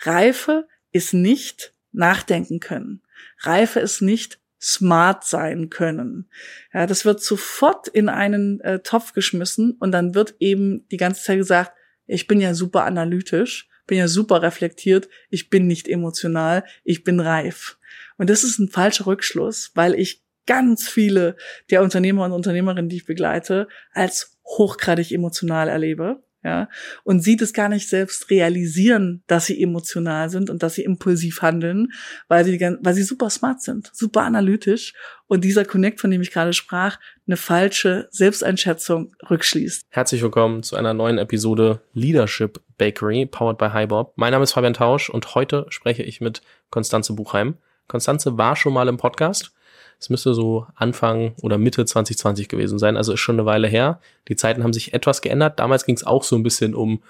[0.00, 3.02] Reife ist nicht nachdenken können.
[3.40, 6.28] Reife ist nicht smart sein können.
[6.72, 11.22] Ja, das wird sofort in einen äh, Topf geschmissen und dann wird eben die ganze
[11.22, 11.72] Zeit gesagt,
[12.06, 17.20] ich bin ja super analytisch, bin ja super reflektiert, ich bin nicht emotional, ich bin
[17.20, 17.78] reif.
[18.18, 21.36] Und das ist ein falscher Rückschluss, weil ich ganz viele
[21.70, 26.68] der Unternehmer und Unternehmerinnen, die ich begleite, als hochgradig emotional erlebe ja,
[27.04, 31.42] und sie das gar nicht selbst realisieren, dass sie emotional sind und dass sie impulsiv
[31.42, 31.92] handeln,
[32.28, 34.94] weil sie, weil sie super smart sind, super analytisch
[35.26, 39.84] und dieser Connect, von dem ich gerade sprach, eine falsche Selbsteinschätzung rückschließt.
[39.90, 44.14] Herzlich willkommen zu einer neuen Episode Leadership Bakery, powered by HiBob.
[44.16, 47.58] Mein Name ist Fabian Tausch und heute spreche ich mit Konstanze Buchheim.
[47.86, 49.52] Konstanze war schon mal im Podcast
[50.00, 54.00] es müsste so Anfang oder Mitte 2020 gewesen sein, also ist schon eine Weile her.
[54.28, 55.60] Die Zeiten haben sich etwas geändert.
[55.60, 57.02] Damals ging es auch so ein bisschen um,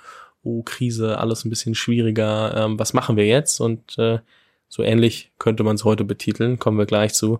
[0.42, 3.60] oh, Krise, alles ein bisschen schwieriger, ähm, was machen wir jetzt?
[3.60, 4.18] Und äh,
[4.68, 7.38] so ähnlich könnte man es heute betiteln, kommen wir gleich zu.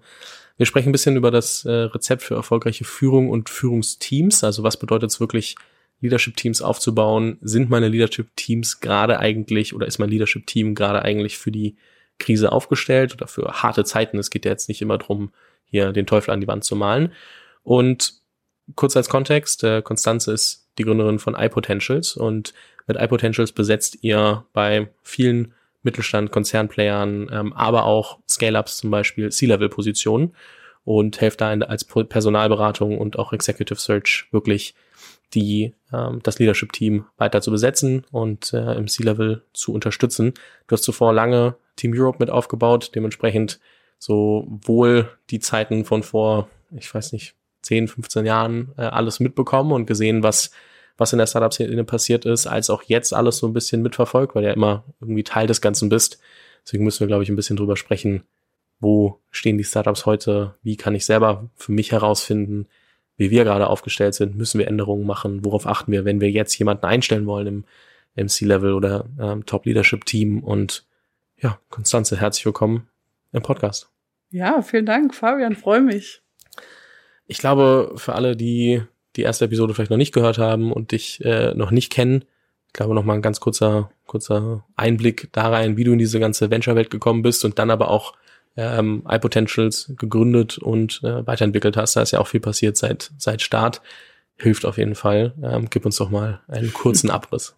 [0.56, 4.44] Wir sprechen ein bisschen über das äh, Rezept für erfolgreiche Führung und Führungsteams.
[4.44, 5.56] Also was bedeutet es wirklich,
[6.00, 7.38] Leadership-Teams aufzubauen?
[7.40, 11.76] Sind meine Leadership-Teams gerade eigentlich oder ist mein Leadership-Team gerade eigentlich für die
[12.18, 14.18] Krise aufgestellt oder für harte Zeiten.
[14.18, 15.32] Es geht ja jetzt nicht immer drum,
[15.70, 17.12] hier den Teufel an die Wand zu malen.
[17.62, 18.14] Und
[18.76, 22.54] kurz als Kontext, äh, Konstanze ist die Gründerin von iPotentials und
[22.86, 30.34] mit iPotentials besetzt ihr bei vielen Mittelstand, Konzernplayern, ähm, aber auch Scale-Ups zum Beispiel C-Level-Positionen
[30.84, 34.74] und helft da in, als Personalberatung und auch Executive Search wirklich
[35.34, 40.34] die ähm, das Leadership-Team weiter zu besetzen und äh, im C-Level zu unterstützen.
[40.66, 43.60] Du hast zuvor lange Team Europe mit aufgebaut, dementsprechend
[44.00, 49.86] sowohl die Zeiten von vor, ich weiß nicht, 10, 15 Jahren äh, alles mitbekommen und
[49.86, 50.50] gesehen, was
[51.00, 54.42] was in der Startup-Szene passiert ist, als auch jetzt alles so ein bisschen mitverfolgt, weil
[54.42, 56.20] du ja immer irgendwie Teil des Ganzen bist.
[56.62, 58.22] Deswegen müssen wir, glaube ich, ein bisschen drüber sprechen,
[58.80, 62.66] wo stehen die Startups heute, wie kann ich selber für mich herausfinden,
[63.16, 66.58] wie wir gerade aufgestellt sind, müssen wir Änderungen machen, worauf achten wir, wenn wir jetzt
[66.58, 67.64] jemanden einstellen wollen im,
[68.14, 70.44] im C-Level oder ähm, Top-Leadership-Team?
[70.44, 70.84] Und
[71.38, 72.89] ja, Konstanze, herzlich willkommen
[73.32, 73.90] im Podcast.
[74.30, 76.22] Ja, vielen Dank, Fabian, freue mich.
[77.26, 78.82] Ich glaube, für alle, die
[79.16, 82.24] die erste Episode vielleicht noch nicht gehört haben und dich äh, noch nicht kennen,
[82.68, 86.18] ich glaube noch mal ein ganz kurzer kurzer Einblick da rein, wie du in diese
[86.18, 88.14] ganze Venture-Welt gekommen bist und dann aber auch
[88.56, 91.94] ähm, iPotentials gegründet und äh, weiterentwickelt hast.
[91.94, 93.80] Da ist ja auch viel passiert seit, seit Start.
[94.40, 95.34] Hilft auf jeden Fall.
[95.42, 97.54] Ähm, gib uns doch mal einen kurzen Abriss.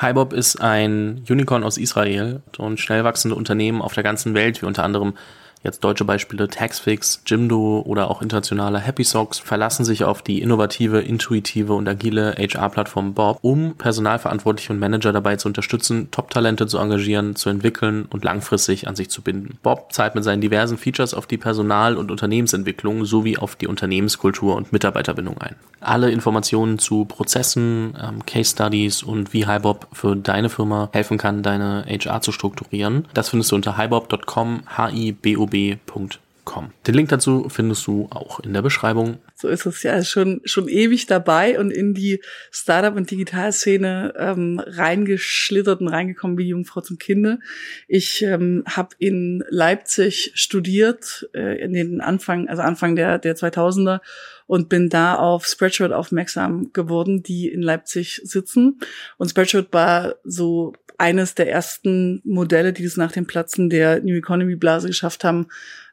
[0.00, 4.66] HiBob ist ein Unicorn aus Israel und schnell wachsende Unternehmen auf der ganzen Welt, wie
[4.66, 5.14] unter anderem
[5.62, 11.00] Jetzt deutsche Beispiele Taxfix, Jimdo oder auch internationale Happy Socks verlassen sich auf die innovative,
[11.00, 17.34] intuitive und agile HR-Plattform Bob, um Personalverantwortliche und Manager dabei zu unterstützen, Top-Talente zu engagieren,
[17.34, 19.58] zu entwickeln und langfristig an sich zu binden.
[19.62, 24.54] Bob zahlt mit seinen diversen Features auf die Personal- und Unternehmensentwicklung sowie auf die Unternehmenskultur
[24.54, 25.56] und Mitarbeiterbindung ein.
[25.80, 31.42] Alle Informationen zu Prozessen, ähm, Case Studies und wie HiBob für deine Firma helfen kann,
[31.42, 34.88] deine HR zu strukturieren, das findest du unter hibob.com, h
[35.86, 36.70] bob.com.
[36.86, 39.18] Den Link dazu findest du auch in der Beschreibung.
[39.40, 44.60] So ist es ja schon schon ewig dabei und in die Startup und Digitalszene ähm,
[44.66, 47.38] reingeschlittert und reingekommen wie Jungfrau zum Kinde.
[47.86, 54.00] Ich ähm, habe in Leipzig studiert äh, in den Anfang also Anfang der der 2000er
[54.48, 58.80] und bin da auf Spreadshirt aufmerksam geworden, die in Leipzig sitzen.
[59.18, 64.16] Und Spreadshirt war so eines der ersten Modelle, die es nach dem Platzen der New
[64.16, 65.46] Economy Blase geschafft haben,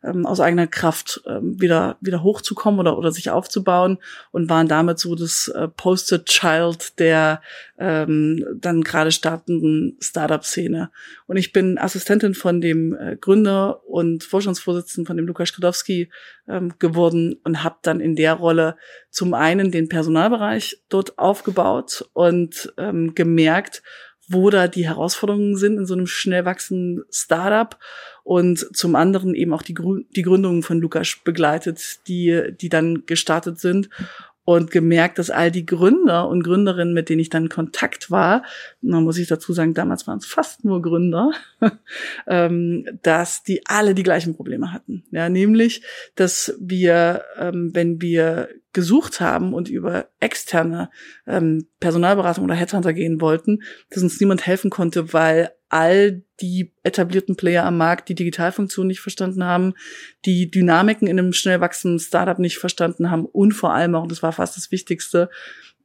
[0.06, 3.98] ähm, aus eigener Kraft ähm, wieder wieder hochzukommen oder oder sich aufzubauen
[4.32, 7.42] und waren damit so das äh, Poster Child der
[7.78, 10.92] ähm, dann gerade startenden Startup-Szene.
[11.28, 16.10] Und ich bin Assistentin von dem äh, Gründer und Vorstandsvorsitzenden von dem Lukas Skrodowski
[16.48, 18.78] ähm, geworden und habe dann in der Rolle
[19.10, 23.82] zum einen den Personalbereich dort aufgebaut und ähm, gemerkt,
[24.28, 27.78] wo da die Herausforderungen sind in so einem schnell wachsenden Startup
[28.26, 33.06] und zum anderen eben auch die, Grü die Gründungen von Lukas begleitet, die, die dann
[33.06, 33.88] gestartet sind
[34.46, 38.44] und gemerkt, dass all die Gründer und Gründerinnen, mit denen ich dann in Kontakt war,
[38.82, 41.34] man muss ich dazu sagen, damals waren es fast nur Gründer,
[42.28, 45.04] ähm, dass die alle die gleichen Probleme hatten.
[45.12, 45.84] Ja, nämlich,
[46.16, 50.90] dass wir, ähm, wenn wir gesucht haben und über externe
[51.28, 53.62] ähm, Personalberatung oder Headhunter gehen wollten,
[53.92, 59.00] dass uns niemand helfen konnte, weil all die etablierten Player am Markt die Digitalfunktion nicht
[59.00, 59.74] verstanden haben,
[60.26, 64.12] die Dynamiken in einem schnell wachsenden Startup nicht verstanden haben und vor allem auch, und
[64.12, 65.30] das war fast das Wichtigste,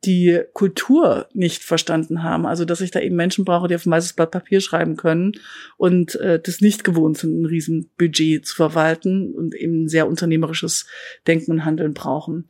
[0.05, 2.47] die Kultur nicht verstanden haben.
[2.47, 5.33] Also dass ich da eben Menschen brauche, die auf ein weißes Blatt Papier schreiben können
[5.77, 10.87] und äh, das nicht gewohnt sind, ein Riesenbudget zu verwalten und eben sehr unternehmerisches
[11.27, 12.47] Denken und Handeln brauchen.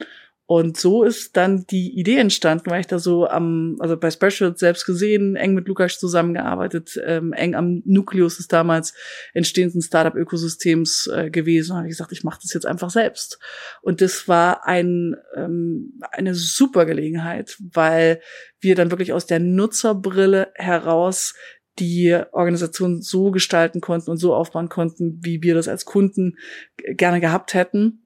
[0.50, 4.56] Und so ist dann die Idee entstanden, weil ich da so am, also bei Special
[4.56, 8.92] selbst gesehen, eng mit Lukas zusammengearbeitet, ähm, eng am Nukleus des damals
[9.32, 11.70] entstehenden Startup-Ökosystems äh, gewesen.
[11.70, 13.38] Und habe ich gesagt, ich mache das jetzt einfach selbst.
[13.80, 18.20] Und das war ein, ähm, eine super Gelegenheit, weil
[18.58, 21.36] wir dann wirklich aus der Nutzerbrille heraus
[21.78, 26.38] die Organisation so gestalten konnten und so aufbauen konnten, wie wir das als Kunden
[26.96, 28.02] gerne gehabt hätten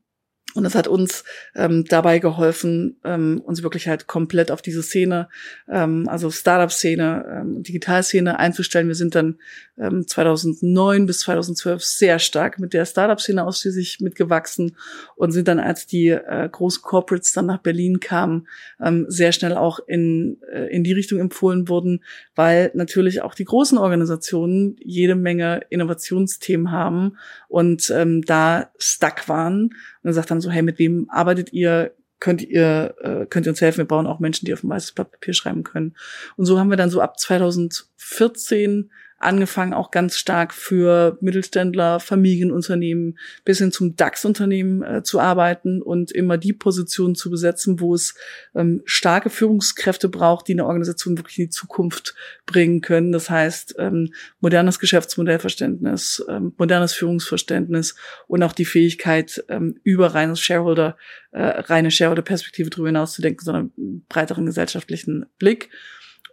[0.54, 1.24] und das hat uns
[1.56, 5.28] ähm, dabei geholfen, ähm, uns wirklich halt komplett auf diese Szene,
[5.68, 8.86] ähm, also Startup-Szene, ähm, Digitalszene einzustellen.
[8.86, 9.38] Wir sind dann
[9.78, 14.76] ähm, 2009 bis 2012 sehr stark mit der Startup-Szene ausschließlich mitgewachsen
[15.16, 18.46] und sind dann, als die äh, großen Corporates dann nach Berlin kamen,
[18.80, 22.04] ähm, sehr schnell auch in, äh, in die Richtung empfohlen wurden,
[22.34, 27.18] weil natürlich auch die großen Organisationen jede Menge Innovationsthemen haben
[27.48, 29.64] und ähm, da stuck waren
[30.02, 31.94] und gesagt haben so, hey, mit wem arbeitet ihr?
[32.20, 33.78] Könnt ihr, äh, könnt ihr uns helfen?
[33.78, 35.94] Wir brauchen auch Menschen, die auf ein weißes Blatt Papier schreiben können.
[36.36, 38.90] Und so haben wir dann so ab 2014
[39.24, 46.12] angefangen, auch ganz stark für Mittelständler, Familienunternehmen bis hin zum DAX-Unternehmen äh, zu arbeiten und
[46.12, 48.14] immer die Positionen zu besetzen, wo es
[48.54, 52.14] ähm, starke Führungskräfte braucht, die eine Organisation wirklich in die Zukunft
[52.46, 53.12] bringen können.
[53.12, 60.40] Das heißt, ähm, modernes Geschäftsmodellverständnis, ähm, modernes Führungsverständnis und auch die Fähigkeit, ähm, über reines
[60.40, 60.96] Shareholder,
[61.32, 65.70] äh, reine Shareholder-Perspektive darüber hinaus zu denken, sondern einen breiteren gesellschaftlichen Blick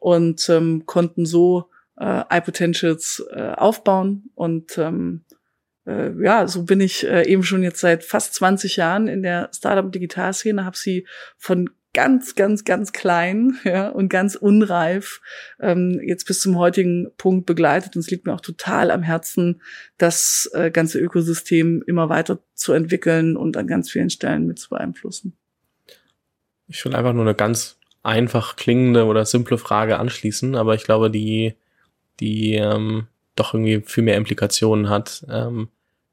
[0.01, 1.69] und ähm, konnten so
[2.01, 4.31] äh, iPotentials äh, aufbauen.
[4.33, 5.23] Und ähm,
[5.85, 9.49] äh, ja, so bin ich äh, eben schon jetzt seit fast 20 Jahren in der
[9.53, 11.07] Startup-Digitalszene, habe sie
[11.37, 15.21] von ganz, ganz, ganz klein ja, und ganz unreif
[15.59, 17.95] ähm, jetzt bis zum heutigen Punkt begleitet.
[17.95, 19.61] Und es liegt mir auch total am Herzen,
[19.99, 24.69] das äh, ganze Ökosystem immer weiter zu entwickeln und an ganz vielen Stellen mit zu
[24.69, 25.37] beeinflussen.
[26.67, 31.11] Ich will einfach nur eine ganz einfach klingende oder simple Frage anschließen, aber ich glaube,
[31.11, 31.53] die
[32.21, 35.25] die ähm, doch irgendwie viel mehr Implikationen hat.
[35.29, 35.69] Ähm,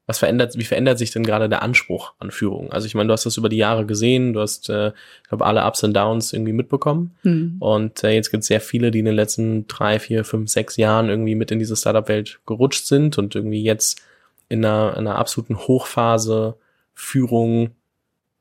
[0.09, 2.71] was verändert, wie verändert sich denn gerade der Anspruch an Führung?
[2.71, 5.45] Also ich meine, du hast das über die Jahre gesehen, du hast, äh, ich glaube,
[5.45, 7.15] alle Ups und Downs irgendwie mitbekommen.
[7.21, 7.57] Mhm.
[7.59, 10.77] Und äh, jetzt gibt es sehr viele, die in den letzten drei, vier, fünf, sechs
[10.77, 14.01] Jahren irgendwie mit in diese Startup-Welt gerutscht sind und irgendwie jetzt
[14.47, 16.55] in einer, in einer absoluten Hochphase
[16.95, 17.75] Führung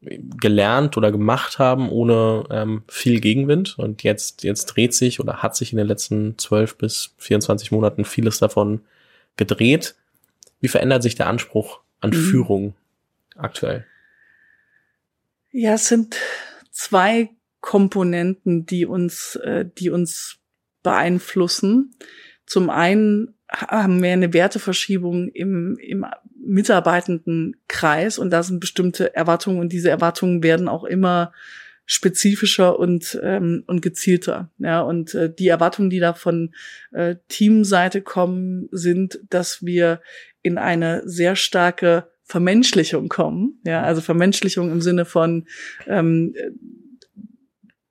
[0.00, 3.78] gelernt oder gemacht haben ohne ähm, viel Gegenwind.
[3.78, 8.04] Und jetzt, jetzt dreht sich oder hat sich in den letzten 12 bis 24 Monaten
[8.04, 8.82] vieles davon
[9.36, 9.96] gedreht.
[10.60, 12.14] Wie verändert sich der Anspruch an mhm.
[12.14, 12.74] Führung
[13.36, 13.86] aktuell?
[15.50, 16.16] Ja, es sind
[16.70, 17.30] zwei
[17.60, 20.38] Komponenten, die uns, äh, die uns
[20.82, 21.94] beeinflussen.
[22.46, 26.06] Zum einen haben wir eine Werteverschiebung im, im
[26.48, 31.32] Mitarbeitendenkreis und da sind bestimmte Erwartungen und diese Erwartungen werden auch immer
[31.84, 34.50] spezifischer und ähm, und gezielter.
[34.58, 36.54] Ja, und äh, die Erwartungen, die da von
[36.92, 40.02] äh, Teamseite kommen, sind, dass wir
[40.42, 43.60] in eine sehr starke Vermenschlichung kommen.
[43.64, 45.46] Ja, also Vermenschlichung im Sinne von
[45.86, 46.34] ähm,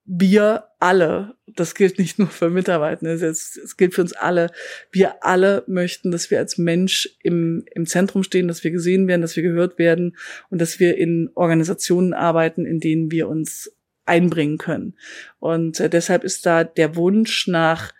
[0.07, 4.49] wir alle, das gilt nicht nur für Mitarbeiter, es, gilt für uns alle,
[4.91, 9.21] wir alle möchten, dass wir als Mensch im, im Zentrum stehen, dass wir gesehen werden,
[9.21, 10.15] dass wir gehört werden
[10.49, 13.71] und dass wir in Organisationen arbeiten, in denen wir uns
[14.05, 14.95] einbringen können.
[15.39, 17.91] Und äh, deshalb ist da der Wunsch nach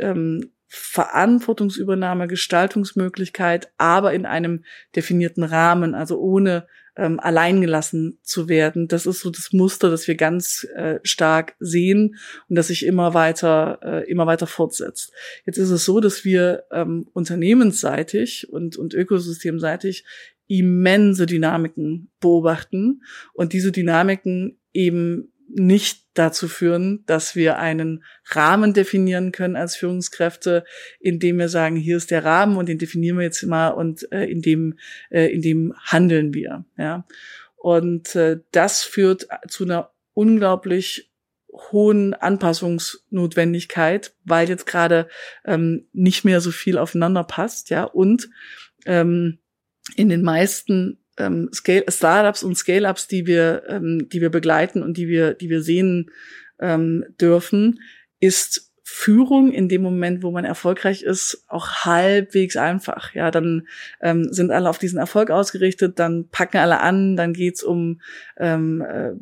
[0.00, 4.64] ähm, Verantwortungsübernahme, Gestaltungsmöglichkeit, aber in einem
[4.96, 8.88] definierten Rahmen, also ohne ähm, alleingelassen zu werden.
[8.88, 12.16] Das ist so das Muster, das wir ganz äh, stark sehen
[12.48, 15.12] und das sich immer weiter, äh, immer weiter fortsetzt.
[15.44, 20.06] Jetzt ist es so, dass wir ähm, unternehmensseitig und, und ökosystemseitig
[20.46, 23.02] immense Dynamiken beobachten
[23.34, 30.64] und diese Dynamiken eben nicht dazu führen, dass wir einen Rahmen definieren können als Führungskräfte,
[31.00, 34.24] indem wir sagen, hier ist der Rahmen und den definieren wir jetzt mal und äh,
[34.24, 34.78] in dem
[35.10, 37.06] äh, in dem handeln wir, ja.
[37.56, 41.12] Und äh, das führt zu einer unglaublich
[41.52, 45.08] hohen Anpassungsnotwendigkeit, weil jetzt gerade
[45.44, 48.30] ähm, nicht mehr so viel aufeinander passt, ja, und
[48.86, 49.38] ähm,
[49.96, 54.96] in den meisten ähm, Scale Startups und Scale-ups, die wir, ähm, die wir begleiten und
[54.96, 56.10] die wir, die wir sehen
[56.60, 57.80] ähm, dürfen,
[58.20, 63.14] ist Führung in dem Moment, wo man erfolgreich ist, auch halbwegs einfach.
[63.14, 63.66] Ja, dann
[64.02, 68.00] ähm, sind alle auf diesen Erfolg ausgerichtet, dann packen alle an, dann geht's um,
[68.36, 69.12] ähm, äh,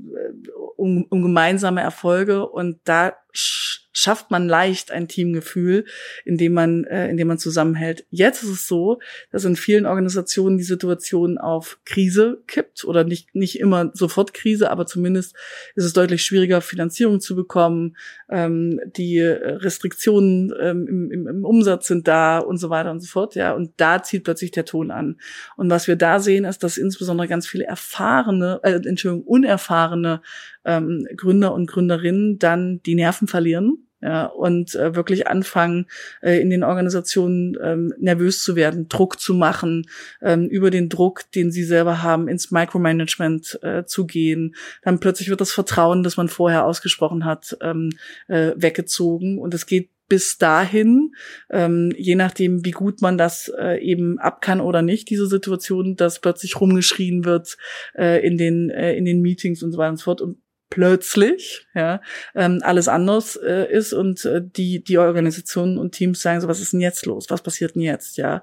[0.76, 5.84] um, um gemeinsame Erfolge und da schafft man leicht ein Teamgefühl,
[6.24, 8.06] indem man, äh, indem man zusammenhält.
[8.10, 13.34] Jetzt ist es so, dass in vielen Organisationen die Situation auf Krise kippt oder nicht,
[13.34, 15.34] nicht immer sofort Krise, aber zumindest
[15.74, 17.96] ist es deutlich schwieriger, Finanzierung zu bekommen.
[18.30, 23.08] Ähm, die Restriktionen ähm, im, im, im Umsatz sind da und so weiter und so
[23.08, 23.34] fort.
[23.34, 25.20] Ja, und da zieht plötzlich der Ton an.
[25.56, 30.22] Und was wir da sehen, ist, dass insbesondere ganz viele erfahrene, äh, Entschuldigung, unerfahrene
[30.64, 35.86] ähm, Gründer und Gründerinnen dann die Nerven verlieren ja, und äh, wirklich anfangen,
[36.22, 39.86] äh, in den Organisationen ähm, nervös zu werden, Druck zu machen,
[40.22, 44.54] ähm, über den Druck, den sie selber haben, ins Micromanagement äh, zu gehen.
[44.82, 47.90] Dann plötzlich wird das Vertrauen, das man vorher ausgesprochen hat, ähm,
[48.28, 51.14] äh, weggezogen und es geht bis dahin,
[51.50, 55.94] ähm, je nachdem, wie gut man das äh, eben ab kann oder nicht, diese Situation,
[55.94, 57.56] dass plötzlich rumgeschrien wird
[57.96, 60.20] äh, in den äh, in den Meetings und so weiter und so fort.
[60.20, 60.38] Und
[60.70, 62.00] plötzlich ja
[62.34, 66.60] ähm, alles anders äh, ist und äh, die die Organisationen und Teams sagen so was
[66.60, 67.26] ist denn jetzt los?
[67.28, 68.16] Was passiert denn jetzt?
[68.16, 68.42] Ja.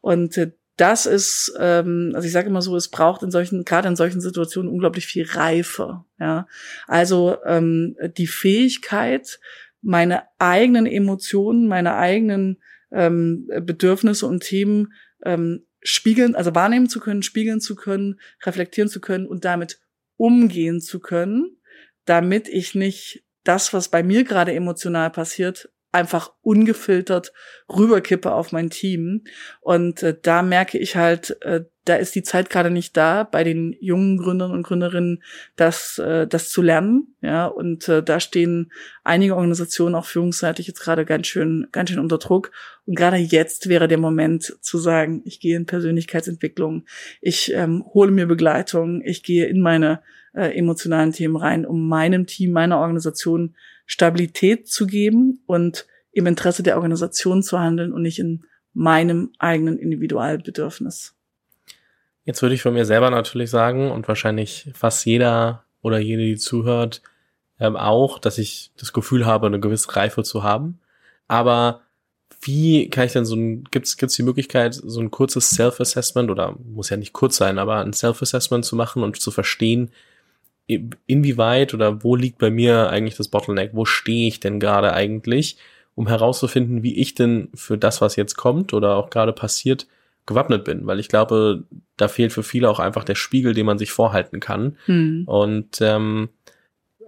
[0.00, 3.88] Und äh, das ist ähm, also ich sage immer so es braucht in solchen gerade
[3.88, 6.48] in solchen Situationen unglaublich viel Reife ja.
[6.88, 9.38] Also ähm, die Fähigkeit
[9.82, 12.58] meine eigenen Emotionen meine eigenen
[12.90, 19.00] ähm, Bedürfnisse und Themen ähm, spiegeln also wahrnehmen zu können spiegeln zu können reflektieren zu
[19.00, 19.78] können und damit
[20.16, 21.55] umgehen zu können
[22.06, 27.32] damit ich nicht das, was bei mir gerade emotional passiert, einfach ungefiltert
[27.68, 29.24] rüberkippe auf mein Team.
[29.60, 33.44] Und äh, da merke ich halt, äh, da ist die Zeit gerade nicht da, bei
[33.44, 35.22] den jungen Gründern und Gründerinnen
[35.54, 37.14] das, äh, das zu lernen.
[37.22, 38.72] Ja, und äh, da stehen
[39.04, 42.50] einige Organisationen auch führungsseitig jetzt gerade ganz schön, ganz schön unter Druck.
[42.86, 46.84] Und gerade jetzt wäre der Moment zu sagen, ich gehe in Persönlichkeitsentwicklung,
[47.20, 50.02] ich ähm, hole mir Begleitung, ich gehe in meine
[50.34, 53.54] äh, emotionalen Themen rein, um meinem Team, meiner Organisation
[53.86, 59.78] Stabilität zu geben und im Interesse der Organisation zu handeln und nicht in meinem eigenen
[59.78, 61.15] Individualbedürfnis.
[62.26, 66.36] Jetzt würde ich von mir selber natürlich sagen und wahrscheinlich fast jeder oder jede, die
[66.36, 67.00] zuhört,
[67.60, 70.80] ähm, auch, dass ich das Gefühl habe, eine gewisse Reife zu haben.
[71.28, 71.82] Aber
[72.42, 76.56] wie kann ich denn so ein, gibt's, gibt's die Möglichkeit, so ein kurzes Self-Assessment oder
[76.64, 79.90] muss ja nicht kurz sein, aber ein Self-Assessment zu machen und zu verstehen,
[81.06, 83.70] inwieweit oder wo liegt bei mir eigentlich das Bottleneck?
[83.72, 85.58] Wo stehe ich denn gerade eigentlich,
[85.94, 89.86] um herauszufinden, wie ich denn für das, was jetzt kommt oder auch gerade passiert,
[90.26, 90.86] gewappnet bin?
[90.86, 91.64] Weil ich glaube,
[91.96, 94.76] da fehlt für viele auch einfach der Spiegel, den man sich vorhalten kann.
[94.86, 95.24] Hm.
[95.26, 96.28] Und ähm,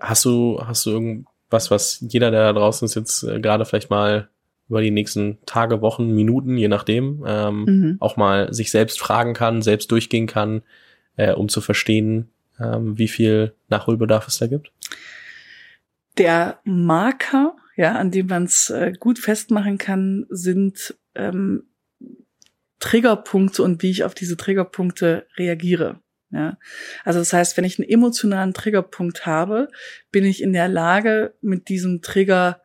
[0.01, 3.91] hast du hast du irgendwas, was jeder, der da draußen ist, jetzt äh, gerade vielleicht
[3.91, 4.29] mal
[4.69, 7.97] über die nächsten Tage, Wochen, Minuten, je nachdem, ähm, mhm.
[8.01, 10.63] auch mal sich selbst fragen kann, selbst durchgehen kann,
[11.17, 12.29] äh, um zu verstehen,
[12.61, 14.71] ähm, wie viel Nachholbedarf es da gibt?
[16.19, 21.65] Der Marker, ja, an dem man es äh, gut festmachen kann, sind ähm,
[22.81, 26.01] Triggerpunkte und wie ich auf diese Triggerpunkte reagiere.
[26.31, 26.59] Ja,
[27.05, 29.69] also das heißt, wenn ich einen emotionalen Triggerpunkt habe,
[30.13, 32.61] bin ich in der Lage, mit diesem Trigger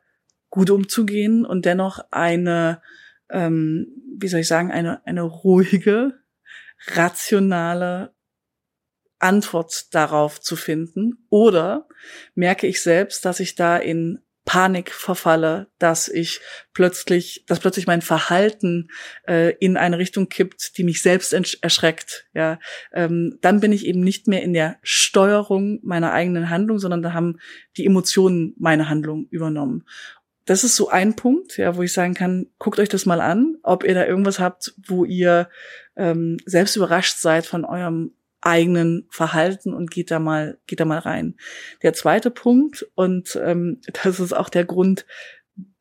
[0.50, 2.82] gut umzugehen und dennoch eine,
[3.30, 6.20] ähm, wie soll ich sagen, eine, eine ruhige,
[6.88, 8.14] rationale
[9.20, 11.26] Antwort darauf zu finden?
[11.30, 11.88] Oder
[12.36, 16.42] merke ich selbst, dass ich da in Panik verfalle, dass ich
[16.74, 18.90] plötzlich, dass plötzlich mein Verhalten
[19.28, 22.28] äh, in eine Richtung kippt, die mich selbst erschreckt.
[22.34, 22.60] Ja,
[22.92, 27.14] ähm, dann bin ich eben nicht mehr in der Steuerung meiner eigenen Handlung, sondern da
[27.14, 27.40] haben
[27.78, 29.86] die Emotionen meine Handlung übernommen.
[30.46, 33.56] Das ist so ein Punkt, ja, wo ich sagen kann, guckt euch das mal an,
[33.64, 35.50] ob ihr da irgendwas habt, wo ihr
[35.96, 38.12] ähm, selbst überrascht seid von eurem
[38.44, 41.36] eigenen Verhalten und geht da mal, geht da mal rein.
[41.82, 45.06] Der zweite Punkt, und ähm, das ist auch der Grund,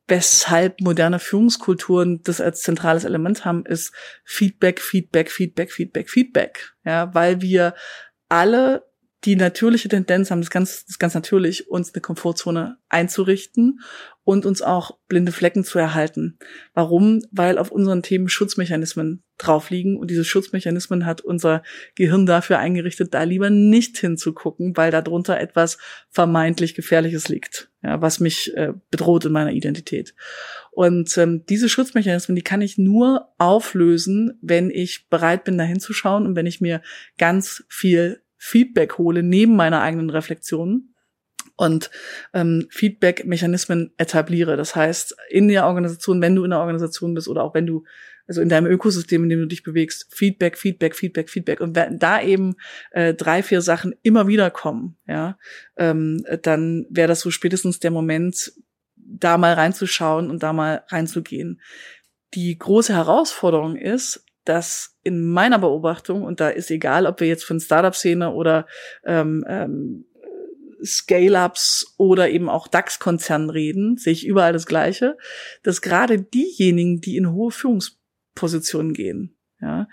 [0.08, 6.74] weshalb moderne Führungskulturen das als zentrales Element haben, ist Feedback, Feedback, Feedback, Feedback, Feedback.
[6.84, 7.74] Ja, weil wir
[8.28, 8.84] alle
[9.24, 13.80] die natürliche Tendenz haben, das ganz, das ganz natürlich, uns eine Komfortzone einzurichten
[14.24, 16.38] und uns auch blinde Flecken zu erhalten.
[16.74, 17.22] Warum?
[17.30, 21.62] Weil auf unseren Themen Schutzmechanismen drauf liegen und diese Schutzmechanismen hat unser
[21.94, 25.78] Gehirn dafür eingerichtet, da lieber nicht hinzugucken, weil darunter etwas
[26.10, 30.14] vermeintlich Gefährliches liegt, ja, was mich äh, bedroht in meiner Identität.
[30.70, 36.26] Und ähm, diese Schutzmechanismen, die kann ich nur auflösen, wenn ich bereit bin, da hinzuschauen
[36.26, 36.82] und wenn ich mir
[37.18, 40.92] ganz viel Feedback hole neben meiner eigenen Reflexion
[41.56, 41.90] und
[42.32, 44.56] ähm, Feedback-Mechanismen etabliere.
[44.56, 47.84] Das heißt, in der Organisation, wenn du in der Organisation bist oder auch wenn du,
[48.32, 51.60] also in deinem Ökosystem, in dem du dich bewegst, Feedback, Feedback, Feedback, Feedback.
[51.60, 52.54] Und wenn da eben
[52.92, 55.38] äh, drei, vier Sachen immer wieder kommen, ja,
[55.76, 58.54] ähm, dann wäre das so spätestens der Moment,
[58.96, 61.60] da mal reinzuschauen und da mal reinzugehen.
[62.32, 67.44] Die große Herausforderung ist, dass in meiner Beobachtung, und da ist egal, ob wir jetzt
[67.44, 68.66] von Startup-Szene oder
[69.04, 70.06] ähm, ähm,
[70.82, 75.18] Scale-ups oder eben auch DAX-Konzernen reden, sehe ich überall das Gleiche,
[75.62, 77.50] dass gerade diejenigen, die in hohe
[78.36, 79.88] Führungspositionen gehen, ja,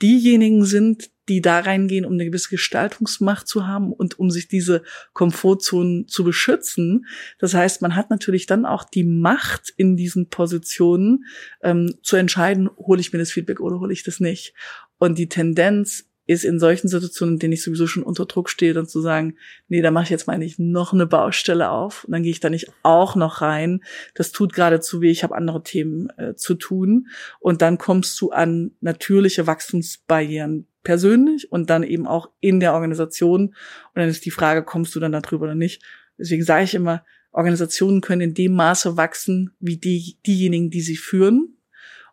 [0.00, 4.82] diejenigen sind, die da reingehen, um eine gewisse Gestaltungsmacht zu haben und um sich diese
[5.12, 7.06] Komfortzonen zu beschützen.
[7.38, 11.24] Das heißt, man hat natürlich dann auch die Macht in diesen Positionen
[11.62, 14.54] ähm, zu entscheiden, hole ich mir das Feedback oder hole ich das nicht.
[14.98, 18.74] Und die Tendenz ist in solchen Situationen, in denen ich sowieso schon unter Druck stehe,
[18.74, 19.36] dann zu sagen,
[19.68, 22.38] nee, da mache ich jetzt mal nicht noch eine Baustelle auf und dann gehe ich
[22.38, 23.82] da nicht auch noch rein.
[24.14, 27.08] Das tut gerade zu weh, ich habe andere Themen äh, zu tun.
[27.40, 33.46] Und dann kommst du an natürliche Wachstumsbarrieren persönlich und dann eben auch in der Organisation.
[33.46, 33.54] Und
[33.94, 35.82] dann ist die Frage, kommst du dann darüber oder nicht?
[36.18, 40.96] Deswegen sage ich immer, Organisationen können in dem Maße wachsen, wie die, diejenigen, die sie
[40.96, 41.56] führen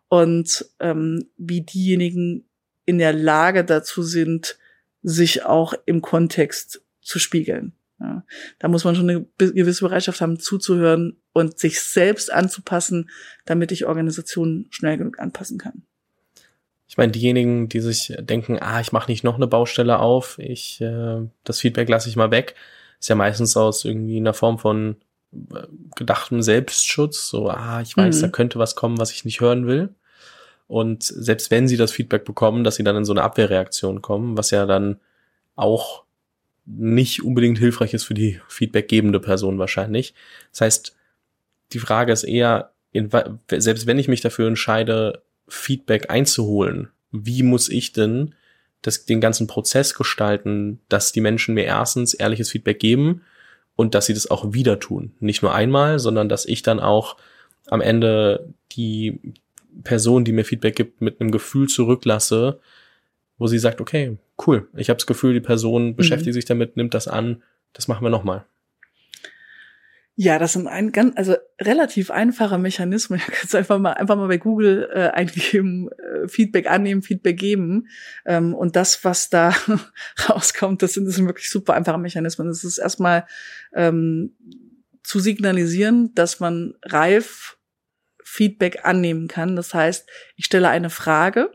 [0.08, 2.45] und ähm, wie diejenigen
[2.86, 4.58] in der Lage dazu sind,
[5.02, 7.72] sich auch im Kontext zu spiegeln.
[8.00, 8.24] Ja,
[8.58, 13.08] da muss man schon eine gewisse Bereitschaft haben, zuzuhören und sich selbst anzupassen,
[13.46, 15.82] damit ich Organisationen schnell genug anpassen kann.
[16.88, 20.80] Ich meine, diejenigen, die sich denken, ah, ich mache nicht noch eine Baustelle auf, ich
[20.80, 22.54] äh, das Feedback lasse ich mal weg,
[23.00, 24.96] ist ja meistens aus irgendwie einer Form von
[25.32, 25.66] äh,
[25.96, 28.22] gedachtem Selbstschutz, so, ah, ich weiß, mhm.
[28.22, 29.94] da könnte was kommen, was ich nicht hören will.
[30.68, 34.36] Und selbst wenn sie das Feedback bekommen, dass sie dann in so eine Abwehrreaktion kommen,
[34.36, 34.98] was ja dann
[35.54, 36.04] auch
[36.64, 40.14] nicht unbedingt hilfreich ist für die feedbackgebende Person wahrscheinlich.
[40.50, 40.96] Das heißt,
[41.72, 43.10] die Frage ist eher, in,
[43.56, 48.34] selbst wenn ich mich dafür entscheide, Feedback einzuholen, wie muss ich denn
[48.82, 53.22] das, den ganzen Prozess gestalten, dass die Menschen mir erstens ehrliches Feedback geben
[53.76, 55.12] und dass sie das auch wieder tun.
[55.20, 57.16] Nicht nur einmal, sondern dass ich dann auch
[57.68, 59.34] am Ende die,
[59.82, 62.60] Person, die mir Feedback gibt, mit einem Gefühl zurücklasse,
[63.38, 64.16] wo sie sagt, okay,
[64.46, 65.96] cool, ich habe das Gefühl, die Person mhm.
[65.96, 68.46] beschäftigt sich damit, nimmt das an, das machen wir nochmal.
[70.18, 73.20] Ja, das sind ein ganz, also relativ einfache Mechanismen.
[73.26, 77.88] Du kannst einfach mal einfach mal bei Google äh, eingeben, äh, Feedback annehmen, Feedback geben.
[78.24, 79.54] Ähm, und das, was da
[80.28, 82.48] rauskommt, das sind, das sind wirklich super einfache Mechanismen.
[82.48, 83.26] Das ist erstmal
[83.74, 84.34] ähm,
[85.02, 87.55] zu signalisieren, dass man reif
[88.26, 89.56] Feedback annehmen kann.
[89.56, 91.52] Das heißt, ich stelle eine Frage,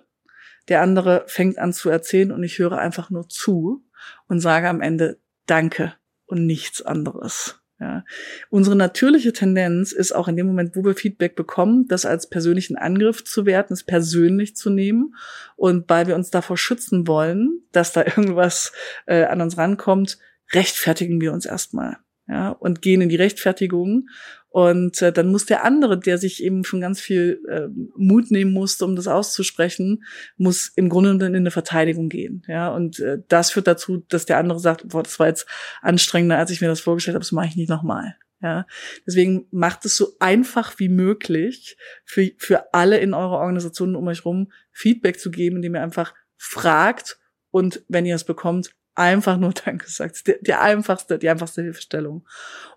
[0.70, 3.86] der andere fängt an zu erzählen und ich höre einfach nur zu
[4.28, 5.94] und sage am Ende Danke
[6.26, 7.62] und nichts anderes.
[7.80, 8.06] Ja.
[8.50, 12.78] Unsere natürliche Tendenz ist auch in dem Moment, wo wir Feedback bekommen, das als persönlichen
[12.78, 15.16] Angriff zu werten, es persönlich zu nehmen.
[15.56, 18.72] Und weil wir uns davor schützen wollen, dass da irgendwas
[19.08, 20.20] äh, an uns rankommt,
[20.54, 21.98] rechtfertigen wir uns erstmal.
[22.32, 24.08] Ja, und gehen in die Rechtfertigung
[24.48, 27.67] und äh, dann muss der andere, der sich eben schon ganz viel äh,
[27.98, 30.04] Mut nehmen musste, um das auszusprechen,
[30.38, 32.44] muss im Grunde dann in eine Verteidigung gehen.
[32.48, 35.46] Ja, und äh, das führt dazu, dass der andere sagt, boah, das war jetzt
[35.82, 38.15] anstrengender, als ich mir das vorgestellt habe, das mache ich nicht nochmal.
[38.41, 38.65] Ja,
[39.06, 44.26] deswegen macht es so einfach wie möglich für, für alle in eurer Organisation um euch
[44.26, 47.20] rum Feedback zu geben, indem ihr einfach fragt
[47.52, 50.27] und wenn ihr es bekommt, einfach nur Danke sagt.
[50.27, 52.27] Die, die einfachste, die einfachste Hilfestellung.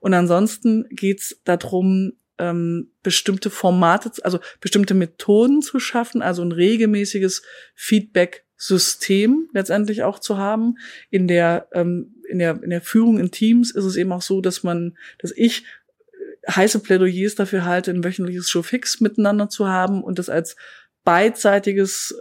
[0.00, 7.42] Und ansonsten geht's darum, ähm, bestimmte Formate, also bestimmte Methoden zu schaffen, also ein regelmäßiges
[7.74, 10.76] Feedback-System letztendlich auch zu haben.
[11.10, 14.40] In der, ähm, in der, in der Führung in Teams ist es eben auch so,
[14.40, 15.64] dass man, dass ich
[16.48, 20.56] heiße Plädoyers dafür halte, ein wöchentliches Showfix miteinander zu haben und das als
[21.04, 22.14] beidseitiges,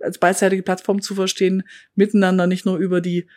[0.00, 1.62] als beidseitige Plattform zu verstehen,
[1.94, 3.28] miteinander nicht nur über die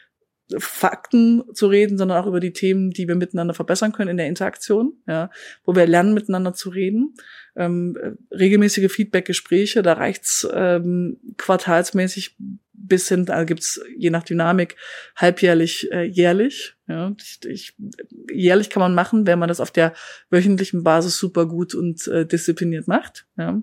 [0.58, 4.28] Fakten zu reden, sondern auch über die Themen, die wir miteinander verbessern können in der
[4.28, 5.30] Interaktion, ja,
[5.66, 7.16] wo wir lernen, miteinander zu reden.
[7.56, 7.98] Ähm,
[8.32, 12.38] regelmäßige Feedback-Gespräche, da reicht's ähm, quartalsmäßig
[12.72, 14.78] bis hin, da gibt's je nach Dynamik
[15.18, 16.76] halbjährlich, äh, jährlich.
[16.88, 17.76] Ja, ich, ich,
[18.32, 19.94] jährlich kann man machen, wenn man das auf der
[20.30, 23.28] wöchentlichen Basis super gut und äh, diszipliniert macht.
[23.38, 23.62] Ja.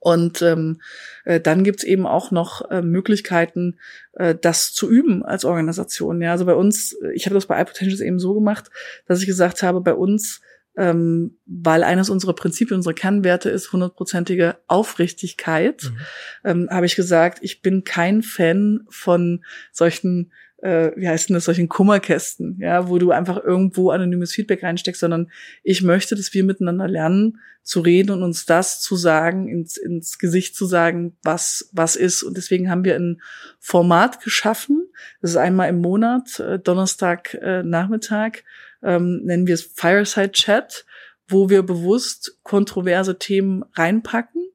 [0.00, 0.80] Und ähm,
[1.24, 3.78] äh, dann gibt's eben auch noch äh, Möglichkeiten,
[4.12, 6.22] äh, das zu üben als Organisation.
[6.22, 8.70] Ja, also bei uns, ich habe das bei iPotentials eben so gemacht,
[9.06, 10.40] dass ich gesagt habe, bei uns,
[10.76, 15.98] ähm, weil eines unserer Prinzipien, unserer Kernwerte ist hundertprozentige Aufrichtigkeit, mhm.
[16.44, 21.44] ähm, habe ich gesagt, ich bin kein Fan von solchen äh, wie heißt denn das,
[21.44, 25.30] solchen Kummerkästen, ja, wo du einfach irgendwo anonymes Feedback reinsteckst, sondern
[25.62, 30.18] ich möchte, dass wir miteinander lernen zu reden und uns das zu sagen, ins, ins
[30.18, 32.22] Gesicht zu sagen, was, was ist.
[32.22, 33.20] Und deswegen haben wir ein
[33.60, 34.88] Format geschaffen.
[35.20, 38.44] Das ist einmal im Monat, äh, Donnerstag äh, Nachmittag,
[38.82, 40.86] ähm, nennen wir es Fireside Chat,
[41.28, 44.48] wo wir bewusst kontroverse Themen reinpacken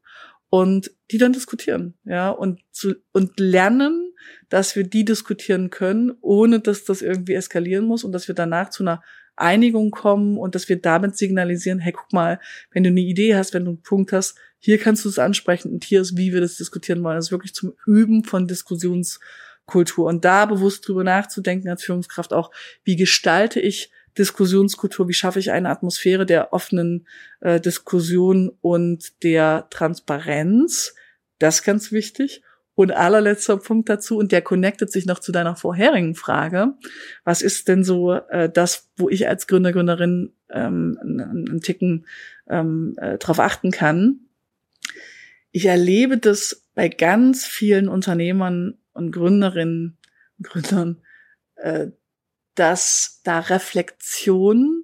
[0.50, 4.14] und die dann diskutieren, ja, und zu, und lernen,
[4.54, 8.70] dass wir die diskutieren können, ohne dass das irgendwie eskalieren muss und dass wir danach
[8.70, 9.02] zu einer
[9.36, 12.40] Einigung kommen und dass wir damit signalisieren, hey, guck mal,
[12.70, 15.72] wenn du eine Idee hast, wenn du einen Punkt hast, hier kannst du es ansprechen
[15.72, 17.16] und hier ist, wie wir das diskutieren wollen.
[17.16, 22.52] Das ist wirklich zum Üben von Diskussionskultur und da bewusst drüber nachzudenken als Führungskraft auch,
[22.84, 23.90] wie gestalte ich
[24.20, 27.08] Diskussionskultur, wie schaffe ich eine Atmosphäre der offenen
[27.40, 30.94] äh, Diskussion und der Transparenz.
[31.40, 32.44] Das ist ganz wichtig.
[32.76, 36.74] Und allerletzter Punkt dazu, und der connectet sich noch zu deiner vorherigen Frage.
[37.24, 42.08] Was ist denn so äh, das, wo ich als Gründer, Gründerin ähm, einen, Ticken
[42.50, 44.22] ähm, äh, drauf achten kann?
[45.52, 49.98] Ich erlebe das bei ganz vielen Unternehmern und Gründerinnen
[50.40, 51.02] und Gründern,
[51.58, 51.88] äh,
[52.56, 54.84] dass da Reflexion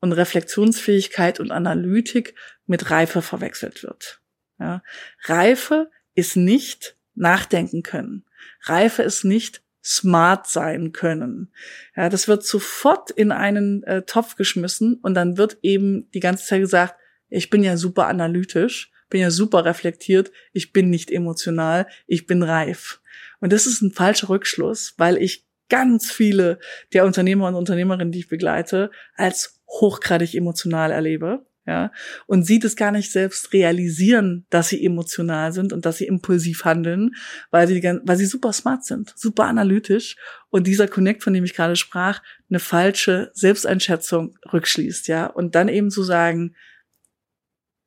[0.00, 2.34] und Reflexionsfähigkeit und Analytik
[2.66, 4.22] mit Reife verwechselt wird.
[4.58, 4.82] Ja.
[5.24, 8.24] Reife ist nicht nachdenken können.
[8.62, 11.52] Reife ist nicht smart sein können.
[11.96, 16.44] Ja, das wird sofort in einen äh, Topf geschmissen und dann wird eben die ganze
[16.44, 16.94] Zeit gesagt,
[17.28, 22.42] ich bin ja super analytisch, bin ja super reflektiert, ich bin nicht emotional, ich bin
[22.42, 23.00] reif.
[23.40, 26.58] Und das ist ein falscher Rückschluss, weil ich ganz viele
[26.92, 31.92] der Unternehmer und Unternehmerinnen, die ich begleite, als hochgradig emotional erlebe ja,
[32.26, 36.64] und sie das gar nicht selbst realisieren, dass sie emotional sind und dass sie impulsiv
[36.64, 37.14] handeln,
[37.52, 40.16] weil sie, weil sie super smart sind, super analytisch
[40.48, 45.68] und dieser Connect, von dem ich gerade sprach, eine falsche Selbsteinschätzung rückschließt, ja, und dann
[45.68, 46.56] eben zu sagen,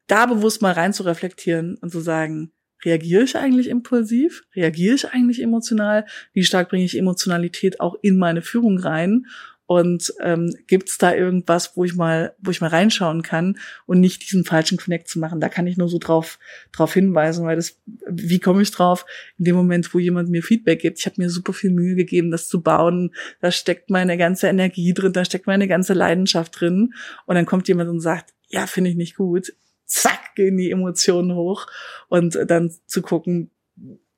[0.07, 2.53] da bewusst mal rein zu reflektieren und zu sagen,
[2.85, 4.43] reagiere ich eigentlich impulsiv?
[4.55, 6.05] Reagiere ich eigentlich emotional?
[6.31, 9.25] Wie stark bringe ich Emotionalität auch in meine Führung rein?
[9.65, 14.01] Und ähm, gibt es da irgendwas, wo ich mal, wo ich mal reinschauen kann und
[14.01, 15.39] nicht diesen falschen Connect zu machen?
[15.39, 16.37] Da kann ich nur so drauf
[16.73, 19.05] drauf hinweisen, weil das, wie komme ich drauf?
[19.37, 22.29] In dem Moment, wo jemand mir Feedback gibt, ich habe mir super viel Mühe gegeben,
[22.29, 23.13] das zu bauen.
[23.39, 26.93] Da steckt meine ganze Energie drin, da steckt meine ganze Leidenschaft drin.
[27.25, 29.53] Und dann kommt jemand und sagt, ja, finde ich nicht gut.
[29.85, 31.67] Zack, gehen die Emotionen hoch
[32.09, 33.51] und dann zu gucken,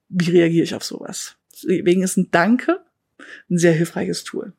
[0.10, 1.38] wie reagiere ich auf sowas.
[1.54, 2.80] Deswegen ist ein Danke
[3.50, 4.54] ein sehr hilfreiches Tool.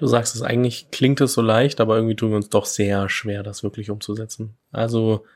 [0.00, 3.10] Du sagst es eigentlich, klingt es so leicht, aber irgendwie tun wir uns doch sehr
[3.10, 4.56] schwer, das wirklich umzusetzen.
[4.72, 5.26] Also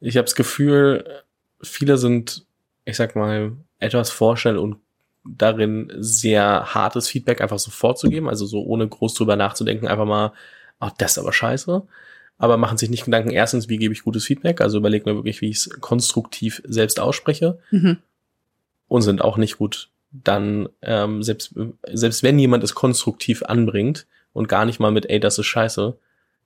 [0.00, 1.04] ich habe das Gefühl,
[1.60, 2.46] viele sind,
[2.86, 4.78] ich sag mal, etwas vorstellen und
[5.22, 10.06] darin sehr hartes Feedback einfach sofort zu geben, also so ohne groß drüber nachzudenken, einfach
[10.06, 10.32] mal,
[10.78, 11.82] ach, das ist aber scheiße.
[12.38, 15.42] Aber machen sich nicht Gedanken, erstens, wie gebe ich gutes Feedback, also überlegen mir wirklich,
[15.42, 17.58] wie ich es konstruktiv selbst ausspreche.
[17.70, 17.98] Mhm.
[18.88, 21.54] Und sind auch nicht gut dann ähm, selbst,
[21.92, 25.96] selbst wenn jemand es konstruktiv anbringt und gar nicht mal mit, ey, das ist scheiße,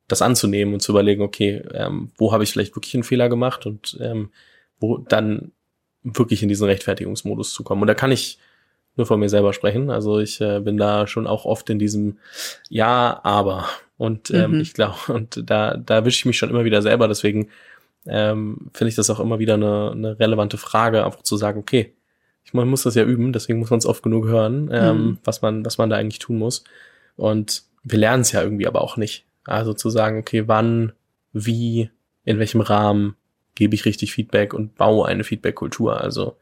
[0.09, 3.67] das anzunehmen und zu überlegen, okay, ähm, wo habe ich vielleicht wirklich einen Fehler gemacht
[3.67, 4.31] und ähm,
[4.79, 5.53] wo dann
[6.03, 7.81] wirklich in diesen Rechtfertigungsmodus zu kommen.
[7.81, 8.39] Und da kann ich
[8.97, 9.91] nur von mir selber sprechen.
[9.91, 12.19] Also ich äh, bin da schon auch oft in diesem
[12.69, 13.69] Ja, aber.
[13.97, 14.61] Und ähm, mhm.
[14.61, 17.09] ich glaube, und da, da wische ich mich schon immer wieder selber.
[17.09, 17.49] Deswegen
[18.07, 21.95] ähm, finde ich das auch immer wieder eine, eine relevante Frage, einfach zu sagen, okay,
[22.55, 25.19] man muss das ja üben, deswegen muss man es oft genug hören, ähm, mhm.
[25.25, 26.65] was man, was man da eigentlich tun muss.
[27.17, 29.25] Und wir lernen es ja irgendwie aber auch nicht.
[29.45, 30.93] Also zu sagen, okay, wann,
[31.33, 31.91] wie,
[32.25, 33.17] in welchem Rahmen
[33.55, 36.01] gebe ich richtig Feedback und baue eine Feedback-Kultur.
[36.01, 36.37] Also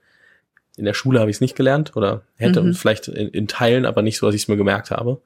[0.77, 2.75] in der Schule habe ich es nicht gelernt oder hätte mhm.
[2.75, 5.21] vielleicht in, in, Teilen, aber nicht so, dass ich es mir gemerkt habe.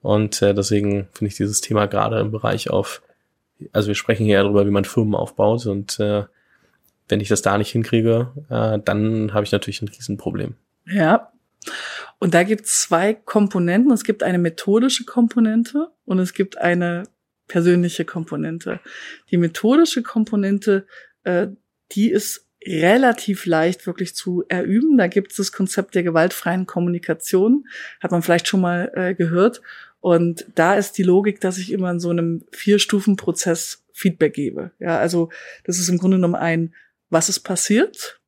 [0.00, 3.02] Und äh, deswegen finde ich dieses Thema gerade im Bereich auf,
[3.72, 6.24] also wir sprechen hier ja darüber, wie man Firmen aufbaut und äh,
[7.08, 10.54] wenn ich das da nicht hinkriege, äh, dann habe ich natürlich ein Riesenproblem.
[10.86, 11.32] Ja.
[12.18, 13.92] Und da gibt es zwei Komponenten.
[13.92, 17.04] Es gibt eine methodische Komponente und es gibt eine
[17.46, 18.80] persönliche Komponente.
[19.30, 20.86] Die methodische Komponente,
[21.24, 21.48] äh,
[21.92, 24.98] die ist relativ leicht wirklich zu erüben.
[24.98, 27.66] Da gibt es das Konzept der gewaltfreien Kommunikation,
[28.00, 29.62] hat man vielleicht schon mal äh, gehört.
[30.00, 34.70] Und da ist die Logik, dass ich immer in so einem Vier-Stufen-Prozess Feedback gebe.
[34.78, 35.30] Ja, also
[35.64, 36.74] das ist im Grunde genommen ein
[37.10, 38.20] was ist passiert,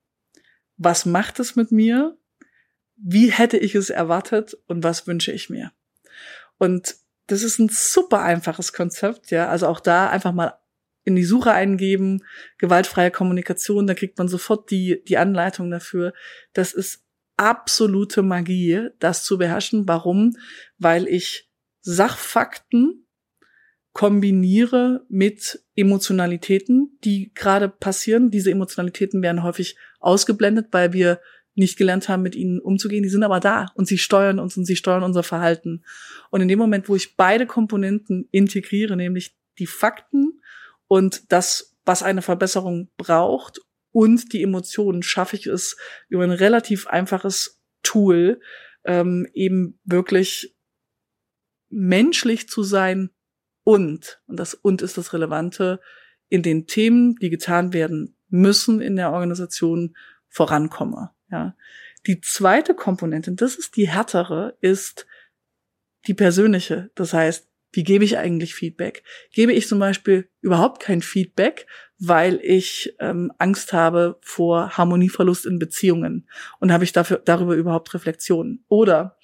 [0.76, 2.16] was macht es mit mir,
[2.96, 5.72] wie hätte ich es erwartet und was wünsche ich mir.
[6.58, 9.48] Und das ist ein super einfaches Konzept, ja.
[9.48, 10.58] Also auch da einfach mal
[11.04, 12.24] in die Suche eingeben,
[12.58, 16.12] gewaltfreie Kommunikation, da kriegt man sofort die, die Anleitung dafür.
[16.52, 17.04] Das ist
[17.36, 19.88] absolute Magie, das zu beherrschen.
[19.88, 20.36] Warum?
[20.78, 23.06] Weil ich Sachfakten
[23.92, 28.30] kombiniere mit Emotionalitäten, die gerade passieren.
[28.30, 31.20] Diese Emotionalitäten werden häufig ausgeblendet, weil wir
[31.54, 33.02] nicht gelernt haben, mit ihnen umzugehen.
[33.02, 35.84] Die sind aber da und sie steuern uns und sie steuern unser Verhalten.
[36.30, 40.40] Und in dem Moment, wo ich beide Komponenten integriere, nämlich die Fakten
[40.86, 43.60] und das, was eine Verbesserung braucht
[43.92, 45.76] und die Emotionen, schaffe ich es
[46.08, 48.40] über ein relativ einfaches Tool,
[48.84, 50.56] ähm, eben wirklich
[51.68, 53.10] menschlich zu sein
[53.70, 55.80] und, und das und ist das Relevante,
[56.28, 59.96] in den Themen, die getan werden müssen in der Organisation,
[60.28, 61.10] vorankomme.
[61.30, 61.54] Ja.
[62.06, 65.06] Die zweite Komponente, das ist die härtere, ist
[66.08, 66.90] die persönliche.
[66.96, 69.04] Das heißt, wie gebe ich eigentlich Feedback?
[69.32, 75.60] Gebe ich zum Beispiel überhaupt kein Feedback, weil ich ähm, Angst habe vor Harmonieverlust in
[75.60, 76.28] Beziehungen
[76.58, 78.64] und habe ich dafür darüber überhaupt Reflexionen?
[78.66, 79.16] Oder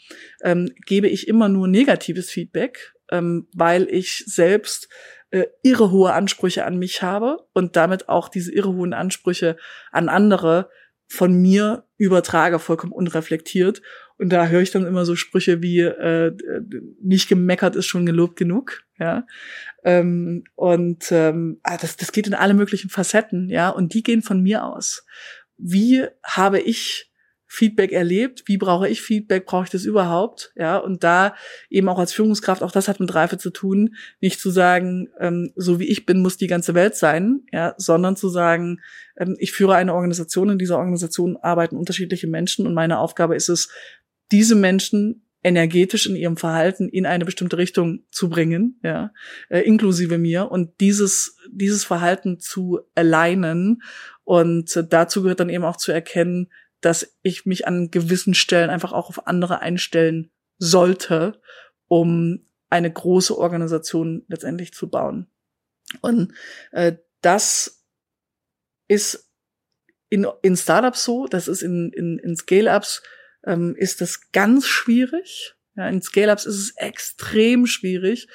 [0.43, 4.89] ähm, gebe ich immer nur negatives Feedback, ähm, weil ich selbst
[5.31, 9.57] äh, irre hohe Ansprüche an mich habe und damit auch diese irre hohen Ansprüche
[9.91, 10.71] an andere
[11.09, 13.83] von mir übertrage, vollkommen unreflektiert.
[14.19, 16.33] Und da höre ich dann immer so Sprüche wie äh,
[17.03, 19.27] nicht gemeckert ist schon gelobt genug, ja.
[19.85, 23.69] Ähm, und ähm, ah, das, das geht in alle möglichen Facetten, ja.
[23.69, 25.05] Und die gehen von mir aus.
[25.59, 27.13] Wie habe ich
[27.49, 31.35] Feedback erlebt, wie brauche ich Feedback, brauche ich das überhaupt, ja, und da
[31.71, 35.53] eben auch als Führungskraft, auch das hat mit Reife zu tun, nicht zu sagen, ähm,
[35.55, 38.81] so wie ich bin, muss die ganze Welt sein, ja, sondern zu sagen,
[39.17, 43.49] ähm, ich führe eine Organisation, in dieser Organisation arbeiten unterschiedliche Menschen und meine Aufgabe ist
[43.49, 43.71] es,
[44.33, 49.13] diese Menschen energetisch in ihrem Verhalten in eine bestimmte Richtung zu bringen, ja,
[49.49, 53.83] äh, inklusive mir und dieses dieses Verhalten zu alignen.
[54.25, 56.49] Und äh, dazu gehört dann eben auch zu erkennen,
[56.87, 61.41] dass ich mich an gewissen Stellen einfach auch auf andere einstellen sollte,
[61.89, 65.27] um eine große Organisation letztendlich zu bauen.
[66.01, 66.33] Und
[66.71, 67.85] äh, das
[68.87, 69.33] ist
[70.11, 73.03] in, in Startups so, das ist in, in, in Scale-Ups,
[73.45, 75.57] ähm, ist das ganz schwierig.
[75.75, 78.29] Ja, in Scale-Ups ist es extrem schwierig,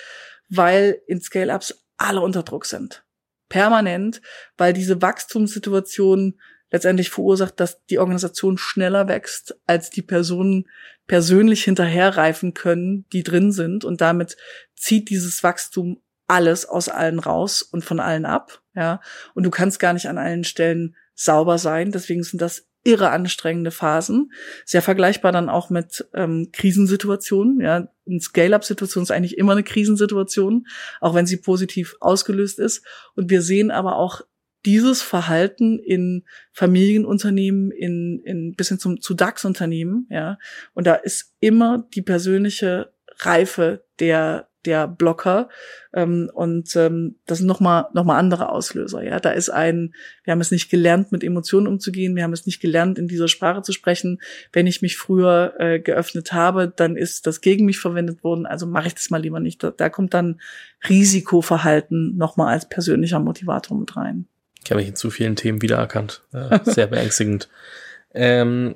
[0.49, 3.05] weil in Scale-Ups alle unter Druck sind.
[3.47, 4.21] Permanent,
[4.57, 6.37] weil diese Wachstumssituation
[6.71, 10.67] letztendlich verursacht, dass die Organisation schneller wächst, als die Personen
[11.07, 13.83] persönlich hinterherreifen können, die drin sind.
[13.85, 14.37] Und damit
[14.75, 18.61] zieht dieses Wachstum alles aus allen raus und von allen ab.
[18.73, 19.01] Ja.
[19.33, 21.91] Und du kannst gar nicht an allen Stellen sauber sein.
[21.91, 24.31] Deswegen sind das irre anstrengende Phasen.
[24.65, 27.59] Sehr vergleichbar dann auch mit ähm, Krisensituationen.
[27.61, 30.67] Ja, eine Scale-up-Situation ist eigentlich immer eine Krisensituation,
[30.99, 32.83] auch wenn sie positiv ausgelöst ist.
[33.15, 34.21] Und wir sehen aber auch
[34.65, 40.37] dieses Verhalten in Familienunternehmen, in, in bis hin zum zu DAX-Unternehmen, ja.
[40.73, 45.49] Und da ist immer die persönliche Reife der der Blocker
[45.93, 49.03] ähm, und ähm, das sind nochmal noch mal andere Auslöser.
[49.03, 49.93] Ja, da ist ein,
[50.23, 53.27] wir haben es nicht gelernt, mit Emotionen umzugehen, wir haben es nicht gelernt, in dieser
[53.27, 54.21] Sprache zu sprechen.
[54.53, 58.45] Wenn ich mich früher äh, geöffnet habe, dann ist das gegen mich verwendet worden.
[58.45, 59.63] Also mache ich das mal lieber nicht.
[59.63, 60.39] Da, da kommt dann
[60.87, 64.27] Risikoverhalten nochmal als persönlicher Motivator mit rein.
[64.63, 66.21] Ich habe mich in zu vielen Themen wiedererkannt.
[66.33, 67.49] Äh, sehr beängstigend.
[68.13, 68.75] ähm,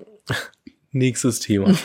[0.95, 1.75] nächstes Thema.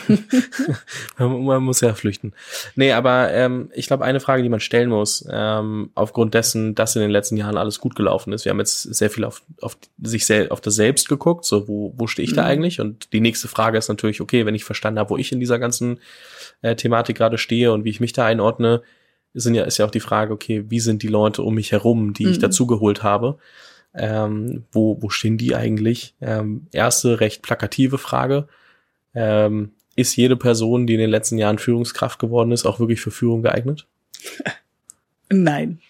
[1.17, 2.33] man muss ja flüchten.
[2.75, 6.95] Nee, aber ähm, ich glaube, eine Frage, die man stellen muss, ähm, aufgrund dessen, dass
[6.95, 8.45] in den letzten Jahren alles gut gelaufen ist.
[8.45, 11.93] Wir haben jetzt sehr viel auf, auf sich sel auf das Selbst geguckt, so wo,
[11.97, 12.37] wo stehe ich mhm.
[12.37, 12.79] da eigentlich?
[12.79, 15.59] Und die nächste Frage ist natürlich, okay, wenn ich verstanden habe, wo ich in dieser
[15.59, 15.99] ganzen
[16.61, 18.81] äh, Thematik gerade stehe und wie ich mich da einordne,
[19.33, 22.13] sind ja, ist ja auch die Frage, okay, wie sind die Leute um mich herum,
[22.13, 22.31] die mhm.
[22.31, 23.37] ich dazugeholt habe?
[23.93, 26.15] Ähm, wo, wo stehen die eigentlich?
[26.21, 28.47] Ähm, erste recht plakative Frage.
[29.13, 33.11] Ähm, ist jede Person, die in den letzten Jahren Führungskraft geworden ist, auch wirklich für
[33.11, 33.87] Führung geeignet?
[35.29, 35.81] Nein.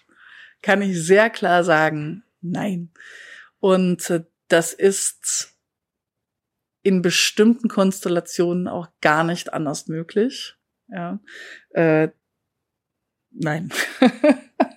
[0.62, 2.90] Kann ich sehr klar sagen, nein.
[3.58, 5.54] Und äh, das ist
[6.82, 10.54] in bestimmten Konstellationen auch gar nicht anders möglich.
[10.88, 11.18] Ja.
[11.70, 12.08] Äh,
[13.30, 13.72] nein.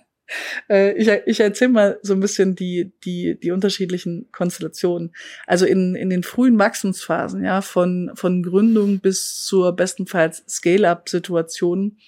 [0.68, 5.14] Äh, ich, ich erzähle mal so ein bisschen die, die, die unterschiedlichen Konstellationen.
[5.46, 11.98] Also in, in den frühen Wachstumsphasen, ja, von, von Gründung bis zur bestenfalls Scale-up-Situation,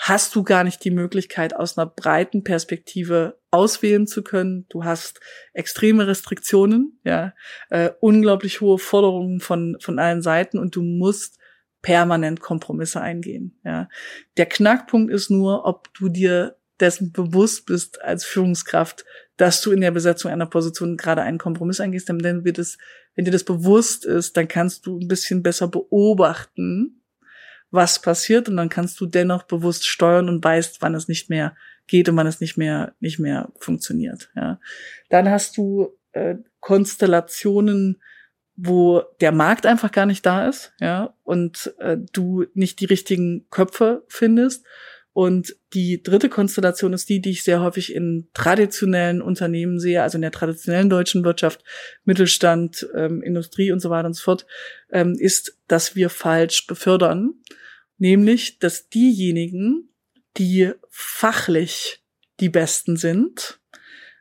[0.00, 4.64] hast du gar nicht die Möglichkeit, aus einer breiten Perspektive auswählen zu können.
[4.70, 5.20] Du hast
[5.52, 7.34] extreme Restriktionen, ja,
[7.68, 11.38] äh, unglaublich hohe Forderungen von, von allen Seiten und du musst
[11.82, 13.58] permanent Kompromisse eingehen.
[13.64, 13.88] Ja.
[14.36, 19.04] Der Knackpunkt ist nur, ob du dir dessen bewusst bist als Führungskraft,
[19.36, 22.78] dass du in der Besetzung einer Position gerade einen Kompromiss eingehst, dann wird es,
[23.14, 27.02] wenn dir das bewusst ist, dann kannst du ein bisschen besser beobachten,
[27.70, 31.56] was passiert und dann kannst du dennoch bewusst steuern und weißt, wann es nicht mehr
[31.86, 34.30] geht und wann es nicht mehr nicht mehr funktioniert.
[34.34, 34.60] Ja.
[35.08, 38.00] Dann hast du äh, Konstellationen,
[38.56, 43.46] wo der Markt einfach gar nicht da ist, ja, und äh, du nicht die richtigen
[43.50, 44.66] Köpfe findest.
[45.12, 50.16] Und die dritte Konstellation ist die, die ich sehr häufig in traditionellen Unternehmen sehe, also
[50.16, 51.64] in der traditionellen deutschen Wirtschaft,
[52.04, 54.46] Mittelstand, ähm, Industrie und so weiter und so fort,
[54.90, 57.34] ähm, ist, dass wir falsch befördern.
[57.98, 59.88] Nämlich, dass diejenigen,
[60.36, 62.02] die fachlich
[62.38, 63.60] die Besten sind,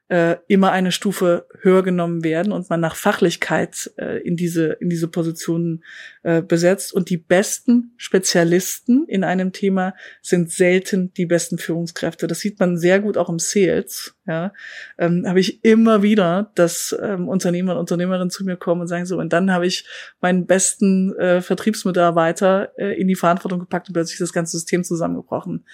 [0.09, 4.89] äh, immer eine Stufe höher genommen werden und man nach Fachlichkeit äh, in diese in
[4.89, 5.83] diese Positionen
[6.23, 9.93] äh, besetzt und die besten Spezialisten in einem Thema
[10.23, 12.25] sind selten die besten Führungskräfte.
[12.25, 14.15] Das sieht man sehr gut auch im Sales.
[14.25, 14.51] Ja,
[14.97, 19.05] ähm, habe ich immer wieder, dass ähm, Unternehmer und Unternehmerinnen zu mir kommen und sagen
[19.05, 19.85] so und dann habe ich
[20.21, 25.65] meinen besten äh, Vertriebsmitarbeiter äh, in die Verantwortung gepackt und plötzlich das ganze System zusammengebrochen.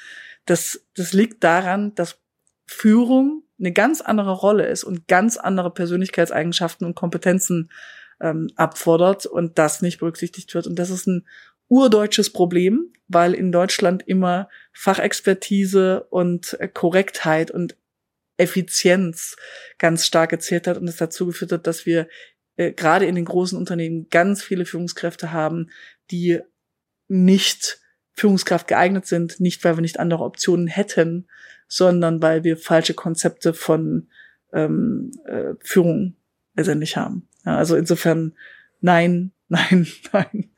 [0.45, 2.19] Das das liegt daran, dass
[2.65, 7.71] Führung eine ganz andere Rolle ist und ganz andere Persönlichkeitseigenschaften und Kompetenzen
[8.21, 10.67] ähm, abfordert und das nicht berücksichtigt wird.
[10.67, 11.25] Und das ist ein
[11.67, 17.77] urdeutsches Problem, weil in Deutschland immer Fachexpertise und äh, Korrektheit und
[18.37, 19.35] Effizienz
[19.77, 22.07] ganz stark gezählt hat und es dazu geführt hat, dass wir
[22.57, 25.71] äh, gerade in den großen Unternehmen ganz viele Führungskräfte haben,
[26.11, 26.41] die
[27.07, 27.79] nicht
[28.13, 31.27] Führungskraft geeignet sind, nicht weil wir nicht andere Optionen hätten,
[31.67, 34.07] sondern weil wir falsche Konzepte von
[34.53, 36.15] ähm, äh, Führung
[36.55, 37.27] letztendlich haben.
[37.45, 38.33] Ja, also insofern
[38.81, 40.51] nein, nein, nein.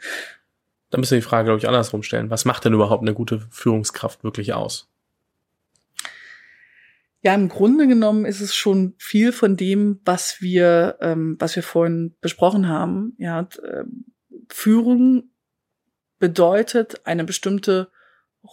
[0.90, 2.30] Dann müssen wir die Frage, glaube ich, andersrum stellen.
[2.30, 4.90] Was macht denn überhaupt eine gute Führungskraft wirklich aus?
[7.22, 11.64] Ja, im Grunde genommen ist es schon viel von dem, was wir, ähm, was wir
[11.64, 13.16] vorhin besprochen haben.
[13.18, 13.84] Ja, äh,
[14.50, 15.30] Führung
[16.20, 17.92] bedeutet, eine bestimmte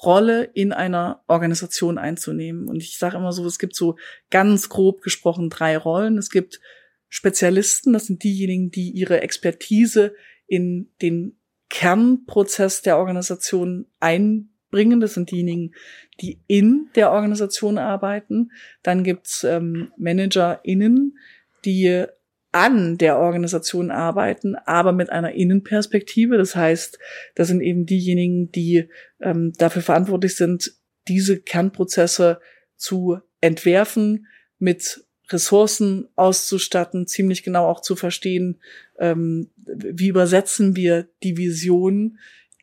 [0.02, 2.68] Rolle in einer Organisation einzunehmen.
[2.68, 3.96] Und ich sage immer so, es gibt so
[4.30, 6.18] ganz grob gesprochen drei Rollen.
[6.18, 6.60] Es gibt
[7.08, 10.14] Spezialisten, das sind diejenigen, die ihre Expertise
[10.46, 11.38] in den
[11.70, 15.00] Kernprozess der Organisation einbringen.
[15.00, 15.74] Das sind diejenigen,
[16.20, 18.50] die in der Organisation arbeiten.
[18.82, 21.18] Dann gibt's ähm, ManagerInnen,
[21.64, 22.06] die
[22.54, 26.38] an der Organisation arbeiten, aber mit einer Innenperspektive.
[26.38, 27.00] Das heißt,
[27.34, 28.88] das sind eben diejenigen, die
[29.20, 30.72] ähm, dafür verantwortlich sind,
[31.08, 32.40] diese Kernprozesse
[32.76, 34.28] zu entwerfen,
[34.60, 38.60] mit Ressourcen auszustatten, ziemlich genau auch zu verstehen,
[39.00, 42.18] ähm, wie übersetzen wir die Vision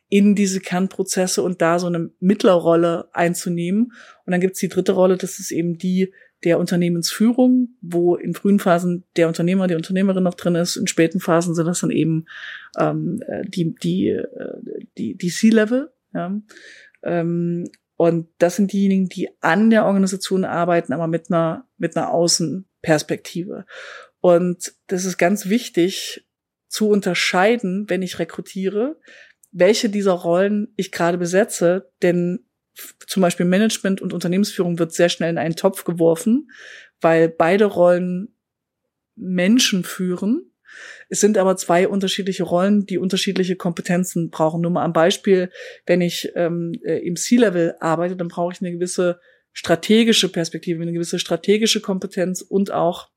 [0.08, 3.92] in diese Kernprozesse und da so eine Mittlerrolle einzunehmen.
[4.24, 8.58] Und dann gibt's die dritte Rolle, das ist eben die der Unternehmensführung, wo in frühen
[8.58, 12.26] Phasen der Unternehmer, die Unternehmerin noch drin ist, in späten Phasen sind das dann eben
[12.78, 14.58] ähm, äh, die die äh,
[14.98, 15.92] die, die C-Level.
[16.14, 16.40] Ja.
[17.02, 22.10] Ähm, und das sind diejenigen, die an der Organisation arbeiten, aber mit einer mit einer
[22.10, 23.64] Außenperspektive.
[24.20, 26.26] Und das ist ganz wichtig
[26.68, 28.98] zu unterscheiden, wenn ich rekrutiere,
[29.52, 32.46] welche dieser Rollen ich gerade besetze, denn
[33.06, 36.50] zum Beispiel Management und Unternehmensführung wird sehr schnell in einen Topf geworfen,
[37.00, 38.34] weil beide Rollen
[39.14, 40.52] Menschen führen.
[41.08, 44.62] Es sind aber zwei unterschiedliche Rollen, die unterschiedliche Kompetenzen brauchen.
[44.62, 45.50] Nur mal am Beispiel,
[45.84, 49.20] wenn ich ähm, äh, im C-Level arbeite, dann brauche ich eine gewisse
[49.52, 53.10] strategische Perspektive, eine gewisse strategische Kompetenz und auch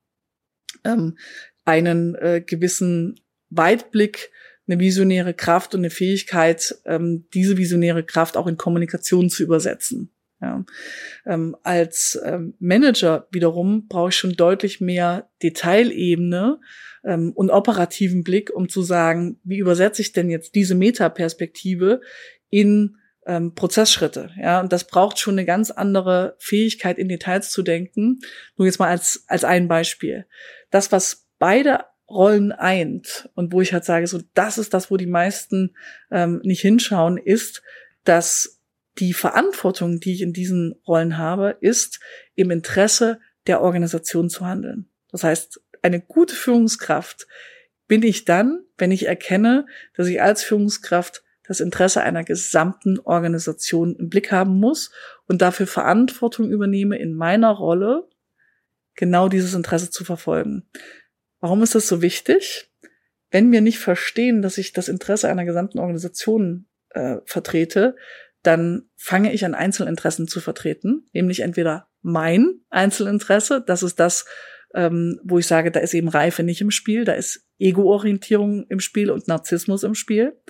[0.83, 1.17] ähm,
[1.63, 4.31] einen äh, gewissen Weitblick
[4.67, 10.11] eine visionäre Kraft und eine Fähigkeit, ähm, diese visionäre Kraft auch in Kommunikation zu übersetzen.
[10.41, 10.65] Ja.
[11.25, 16.59] Ähm, als ähm, Manager wiederum brauche ich schon deutlich mehr Detailebene
[17.03, 22.01] ähm, und operativen Blick, um zu sagen, wie übersetze ich denn jetzt diese Metaperspektive
[22.49, 24.31] in ähm, Prozessschritte.
[24.39, 28.19] Ja, und das braucht schon eine ganz andere Fähigkeit, in Details zu denken.
[28.57, 30.25] Nur jetzt mal als als ein Beispiel.
[30.69, 34.97] Das, was beide Rollen eint und wo ich halt sage, so das ist das, wo
[34.97, 35.75] die meisten
[36.11, 37.63] ähm, nicht hinschauen, ist,
[38.03, 38.61] dass
[38.99, 41.99] die Verantwortung, die ich in diesen Rollen habe, ist
[42.35, 44.89] im Interesse der Organisation zu handeln.
[45.11, 47.27] Das heißt, eine gute Führungskraft
[47.87, 49.65] bin ich dann, wenn ich erkenne,
[49.95, 54.91] dass ich als Führungskraft das Interesse einer gesamten Organisation im Blick haben muss
[55.27, 58.07] und dafür Verantwortung übernehme in meiner Rolle,
[58.95, 60.67] genau dieses Interesse zu verfolgen.
[61.45, 62.71] Warum ist das so wichtig?
[63.29, 67.95] Wenn wir nicht verstehen, dass ich das Interesse einer gesamten Organisation äh, vertrete,
[68.41, 74.25] dann fange ich an Einzelinteressen zu vertreten, nämlich entweder mein Einzelinteresse, das ist das,
[74.73, 78.79] ähm, wo ich sage, da ist eben Reife nicht im Spiel, da ist Ego-Orientierung im
[78.79, 80.41] Spiel und Narzissmus im Spiel,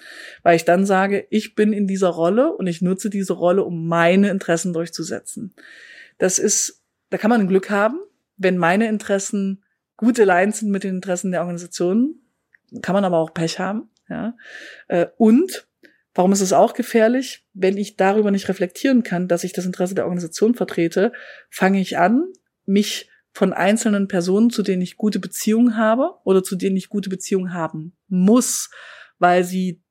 [0.43, 3.89] weil ich dann sage, ich bin in dieser Rolle und ich nutze diese Rolle, um
[3.89, 5.55] meine Interessen durchzusetzen.
[6.19, 7.99] Das ist, da kann man Glück haben,
[8.37, 9.61] wenn meine Interessen
[9.97, 12.15] gute Lines sind mit den Interessen der Organisation,
[12.81, 13.89] kann man aber auch Pech haben.
[14.09, 14.35] Ja?
[14.87, 15.67] Äh, und
[16.13, 17.45] warum ist es auch gefährlich?
[17.53, 21.11] Wenn ich darüber nicht reflektieren kann, dass ich das Interesse der Organisation vertrete,
[21.49, 22.25] fange ich an,
[22.65, 27.09] mich von einzelnen Personen, zu denen ich gute Beziehungen habe oder zu denen ich gute
[27.09, 28.69] Beziehungen haben muss,
[29.19, 29.83] weil sie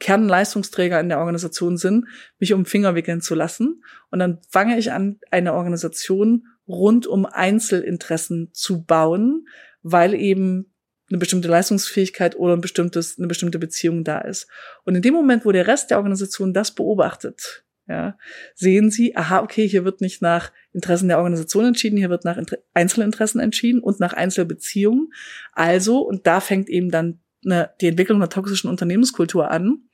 [0.00, 2.06] Kernleistungsträger in der Organisation sind,
[2.38, 3.82] mich um Finger wickeln zu lassen.
[4.10, 9.48] Und dann fange ich an, eine Organisation rund um Einzelinteressen zu bauen,
[9.82, 10.74] weil eben
[11.10, 14.46] eine bestimmte Leistungsfähigkeit oder ein bestimmtes, eine bestimmte Beziehung da ist.
[14.84, 18.18] Und in dem Moment, wo der Rest der Organisation das beobachtet, ja,
[18.54, 22.36] sehen sie, aha, okay, hier wird nicht nach Interessen der Organisation entschieden, hier wird nach
[22.36, 25.10] Inter Einzelinteressen entschieden und nach Einzelbeziehungen.
[25.52, 29.88] Also, und da fängt eben dann eine, die Entwicklung einer toxischen Unternehmenskultur an.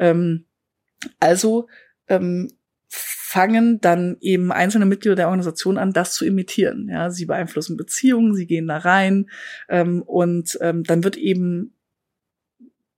[0.00, 0.46] Ähm,
[1.20, 1.68] also
[2.08, 2.50] ähm,
[3.36, 6.88] fangen dann eben einzelne Mitglieder der Organisation an, das zu imitieren.
[6.90, 9.28] Ja, sie beeinflussen Beziehungen, sie gehen da rein
[9.68, 11.74] ähm, und ähm, dann wird eben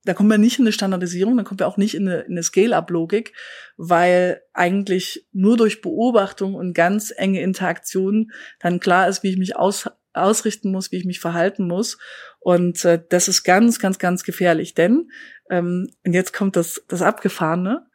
[0.05, 2.31] da kommen wir nicht in eine Standardisierung, dann kommen wir auch nicht in eine, in
[2.31, 3.33] eine Scale-up-Logik,
[3.75, 9.57] weil eigentlich nur durch Beobachtung und ganz enge Interaktion dann klar ist, wie ich mich
[9.57, 11.97] aus, ausrichten muss, wie ich mich verhalten muss.
[12.39, 15.11] Und äh, das ist ganz, ganz, ganz gefährlich, denn
[15.49, 17.85] ähm, und jetzt kommt das, das Abgefahrene,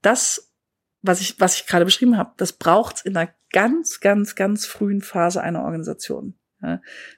[0.00, 0.47] das
[1.02, 5.00] was ich, was ich gerade beschrieben habe, das braucht's in einer ganz, ganz, ganz frühen
[5.00, 6.34] Phase einer Organisation.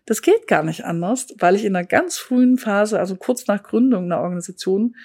[0.05, 3.63] Das geht gar nicht anders, weil ich in einer ganz frühen Phase, also kurz nach
[3.63, 4.97] Gründung einer Organisation,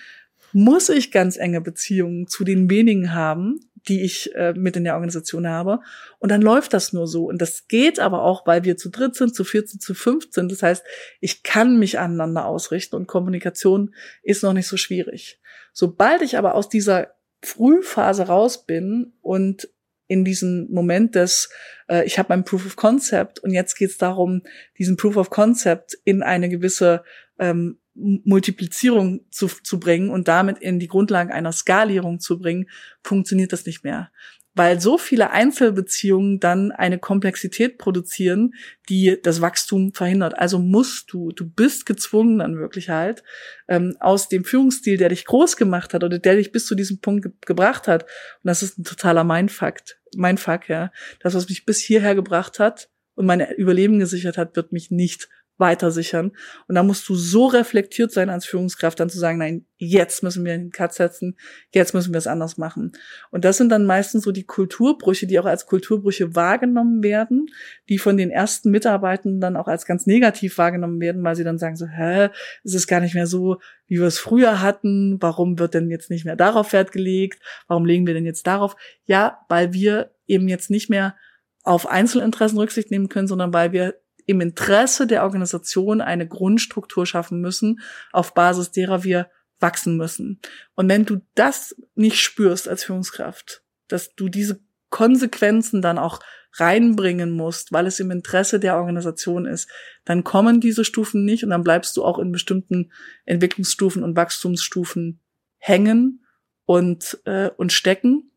[0.52, 4.96] muss ich ganz enge Beziehungen zu den wenigen haben, die ich äh, mit in der
[4.96, 5.80] Organisation habe.
[6.20, 7.26] Und dann läuft das nur so.
[7.26, 10.34] Und das geht aber auch, weil wir zu dritt sind, zu viert sind, zu fünft
[10.34, 10.52] sind.
[10.52, 10.84] Das heißt,
[11.20, 15.40] ich kann mich aneinander ausrichten und Kommunikation ist noch nicht so schwierig.
[15.72, 19.70] Sobald ich aber aus dieser Frühphase raus bin und
[20.08, 21.50] in diesem Moment des,
[21.90, 24.44] äh, ich habe mein Proof of Concept und jetzt geht es darum,
[24.78, 27.04] diesen Proof of Concept in eine gewisse
[27.40, 32.70] ähm, Multiplizierung zu, zu bringen und damit in die Grundlagen einer Skalierung zu bringen,
[33.04, 34.12] funktioniert das nicht mehr
[34.56, 38.54] weil so viele Einzelbeziehungen dann eine Komplexität produzieren,
[38.90, 40.38] die das Wachstum verhindert.
[40.38, 43.24] Also musst du, du bist gezwungen dann wirklich halt
[43.68, 47.00] ähm, aus dem Führungsstil, der dich groß gemacht hat oder der dich bis zu diesem
[47.02, 48.04] Punkt ge gebracht hat.
[48.04, 49.76] Und das ist ein totaler Mindfuck,
[50.16, 50.92] Mindfuck, ja.
[51.20, 55.30] Das, was mich bis hierher gebracht hat und mein Überleben gesichert hat, wird mich nicht
[55.58, 56.32] weiter sichern.
[56.68, 60.44] Und da musst du so reflektiert sein als Führungskraft, dann zu sagen, nein, jetzt müssen
[60.46, 61.38] wir den Cut setzen,
[61.72, 62.92] jetzt müssen wir es anders machen.
[63.32, 67.48] Und das sind dann meistens so die Kulturbrüche, die auch als Kulturbrüche wahrgenommen werden,
[67.90, 71.58] die von den ersten Mitarbeitenden dann auch als ganz negativ wahrgenommen werden, weil sie dann
[71.58, 72.30] sagen so, hä,
[72.64, 76.10] es ist gar nicht mehr so, wie wir es früher hatten, warum wird denn jetzt
[76.10, 78.76] nicht mehr darauf Wert gelegt, warum legen wir denn jetzt darauf?
[79.06, 81.16] Ja, weil wir eben jetzt nicht mehr
[81.64, 83.96] auf Einzelinteressen Rücksicht nehmen können, sondern weil wir
[84.26, 87.80] im Interesse der Organisation eine Grundstruktur schaffen müssen,
[88.12, 90.40] auf Basis derer wir wachsen müssen.
[90.76, 94.60] Und wenn du das nicht spürst als Führungskraft, dass du diese
[94.90, 96.20] Konsequenzen dann auch
[96.54, 99.70] reinbringen musst, weil es im Interesse der Organisation ist,
[100.06, 102.92] dann kommen diese Stufen nicht und dann bleibst du auch in bestimmten
[103.26, 105.20] Entwicklungsstufen und Wachstumsstufen
[105.58, 106.26] hängen
[106.66, 108.32] und, äh, und stecken.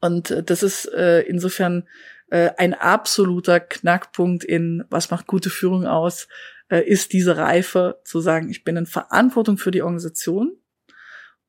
[0.00, 1.88] Und äh, das ist äh, insofern
[2.30, 6.28] äh, ein absoluter Knackpunkt in, was macht gute Führung aus,
[6.68, 10.56] äh, ist diese Reife zu sagen, ich bin in Verantwortung für die Organisation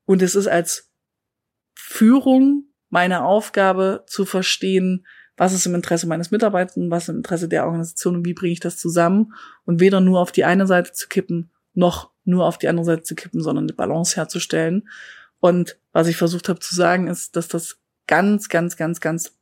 [0.06, 0.92] und es ist als
[1.76, 5.06] Führung meine Aufgabe zu verstehen,
[5.38, 8.60] was ist im Interesse meines Mitarbeiters, was im Interesse der Organisation und wie bringe ich
[8.60, 9.34] das zusammen
[9.66, 13.04] und weder nur auf die eine Seite zu kippen, noch nur auf die andere Seite
[13.04, 14.90] zu kippen, sondern eine Balance herzustellen.
[15.40, 19.39] Und was ich versucht habe zu sagen, ist, dass das ganz, ganz, ganz, ganz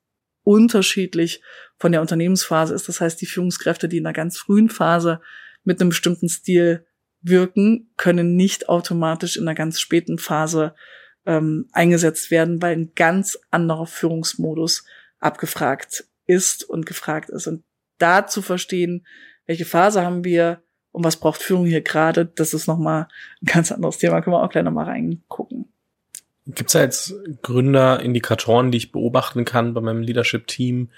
[0.47, 1.41] unterschiedlich
[1.77, 2.87] von der Unternehmensphase ist.
[2.87, 5.19] Das heißt, die Führungskräfte, die in einer ganz frühen Phase
[5.65, 6.87] mit einem bestimmten Stil
[7.21, 10.73] wirken, können nicht automatisch in einer ganz späten Phase
[11.25, 14.85] ähm, eingesetzt werden, weil ein ganz anderer Führungsmodus
[15.19, 17.47] abgefragt ist und gefragt ist.
[17.47, 17.65] Und
[17.97, 19.05] da zu verstehen,
[19.47, 23.09] welche Phase haben wir und was braucht Führung hier gerade, das ist nochmal
[23.41, 24.21] ein ganz anderes Thema.
[24.21, 25.73] Können wir auch gleich nochmal reingucken.
[26.47, 30.89] Gibt es da jetzt Gründer, Indikatoren, die ich beobachten kann bei meinem Leadership-Team,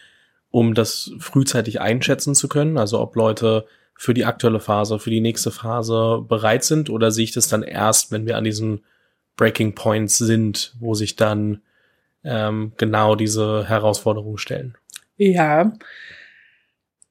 [0.52, 2.78] um das frühzeitig einschätzen zu können?
[2.78, 7.24] Also ob Leute für die aktuelle Phase, für die nächste Phase bereit sind oder sehe
[7.24, 8.84] ich das dann erst, wenn wir an diesen
[9.36, 11.62] Breaking Points sind, wo sich dann
[12.24, 14.78] ähm, genau diese Herausforderung stellen?
[15.18, 15.74] Ja,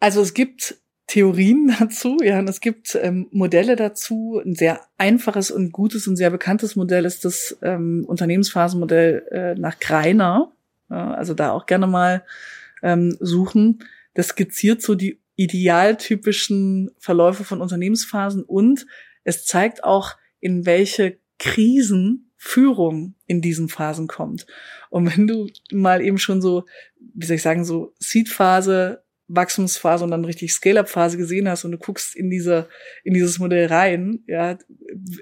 [0.00, 0.76] also es gibt
[1.08, 4.40] Theorien dazu, ja, und es gibt ähm, Modelle dazu.
[4.44, 9.80] Ein sehr einfaches und gutes und sehr bekanntes Modell ist das ähm, Unternehmensphasenmodell äh, nach
[9.80, 10.52] Greiner.
[10.90, 12.24] Ja, also da auch gerne mal
[12.82, 13.80] ähm, suchen.
[14.14, 18.86] Das skizziert so die idealtypischen Verläufe von Unternehmensphasen und
[19.24, 24.46] es zeigt auch, in welche Krisen Führung in diesen Phasen kommt.
[24.90, 26.64] Und wenn du mal eben schon so,
[27.14, 31.78] wie soll ich sagen, so Seed-Phase, Wachstumsphase und dann richtig Scale-Up-Phase gesehen hast und du
[31.78, 32.68] guckst in diese,
[33.04, 34.58] in dieses Modell rein, ja,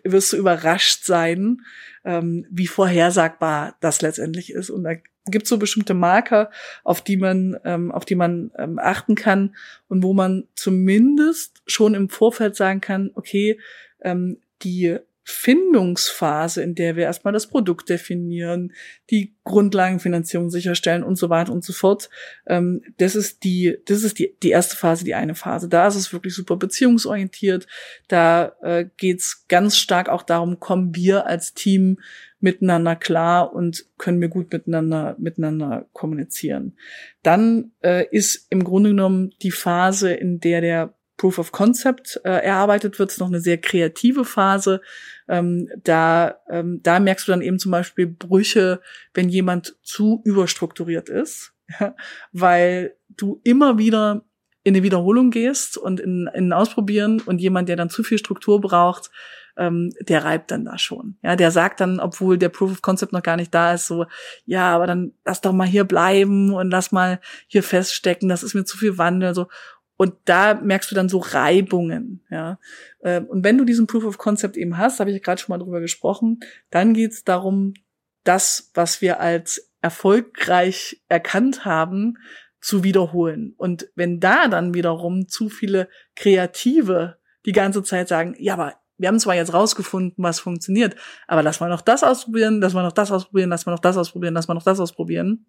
[0.04, 1.62] wirst du überrascht sein,
[2.04, 4.70] ähm, wie vorhersagbar das letztendlich ist.
[4.70, 4.92] Und da
[5.26, 6.50] gibt so bestimmte Marker,
[6.84, 9.57] auf die man, ähm, auf die man ähm, achten kann
[9.88, 13.59] und wo man zumindest schon im Vorfeld sagen kann, okay,
[14.02, 14.98] ähm, die
[15.29, 18.72] Findungsphase, in der wir erstmal das Produkt definieren,
[19.11, 22.11] die Grundlagenfinanzierung sicherstellen und so weiter und so fort.
[22.47, 25.68] Ähm, das ist die, das ist die, die erste Phase, die eine Phase.
[25.68, 27.66] Da ist es wirklich super beziehungsorientiert.
[28.07, 31.99] Da äh, geht's ganz stark auch darum, kommen wir als Team
[32.39, 36.77] miteinander klar und können wir gut miteinander, miteinander kommunizieren.
[37.24, 42.31] Dann äh, ist im Grunde genommen die Phase, in der der Proof of Concept äh,
[42.31, 44.81] erarbeitet wird, ist noch eine sehr kreative Phase.
[45.29, 48.81] Ähm, da, ähm, da merkst du dann eben zum Beispiel Brüche,
[49.14, 51.95] wenn jemand zu überstrukturiert ist, ja,
[52.33, 54.25] weil du immer wieder
[54.62, 58.19] in eine Wiederholung gehst und in, in ein Ausprobieren und jemand, der dann zu viel
[58.19, 59.11] Struktur braucht,
[59.57, 61.17] ähm, der reibt dann da schon.
[61.23, 64.07] Ja, der sagt dann, obwohl der Proof of Concept noch gar nicht da ist, so,
[64.45, 68.55] ja, aber dann lass doch mal hier bleiben und lass mal hier feststecken, das ist
[68.55, 69.47] mir zu viel Wandel, so.
[69.97, 72.59] Und da merkst du dann so Reibungen, ja.
[73.03, 75.62] Ähm, und wenn du diesen Proof of Concept eben hast, habe ich gerade schon mal
[75.62, 76.40] drüber gesprochen,
[76.70, 77.74] dann geht es darum,
[78.24, 82.18] das, was wir als erfolgreich erkannt haben,
[82.61, 83.55] zu wiederholen.
[83.57, 89.09] Und wenn da dann wiederum zu viele Kreative die ganze Zeit sagen, ja, aber wir
[89.09, 90.97] haben zwar jetzt rausgefunden, was funktioniert,
[91.28, 93.97] aber lass mal noch das ausprobieren, lass mal noch das ausprobieren, lass mal noch das
[93.97, 95.47] ausprobieren, lass mal noch das ausprobieren,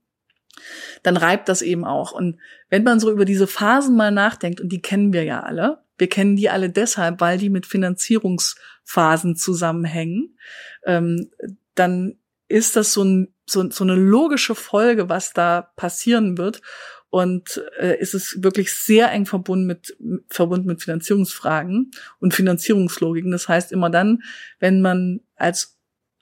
[1.03, 2.11] dann reibt das eben auch.
[2.11, 2.39] Und
[2.69, 6.09] wenn man so über diese Phasen mal nachdenkt, und die kennen wir ja alle, wir
[6.09, 10.37] kennen die alle deshalb, weil die mit Finanzierungsphasen zusammenhängen,
[10.85, 11.31] ähm,
[11.75, 16.61] dann ist das so, ein, so, so eine logische Folge, was da passieren wird.
[17.09, 19.95] Und äh, ist es wirklich sehr eng verbunden mit,
[20.29, 23.31] verbunden mit Finanzierungsfragen und Finanzierungslogiken.
[23.31, 24.23] Das heißt, immer dann,
[24.59, 25.77] wenn man als,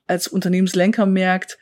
[0.05, 1.57] als Unternehmenslenker merkt,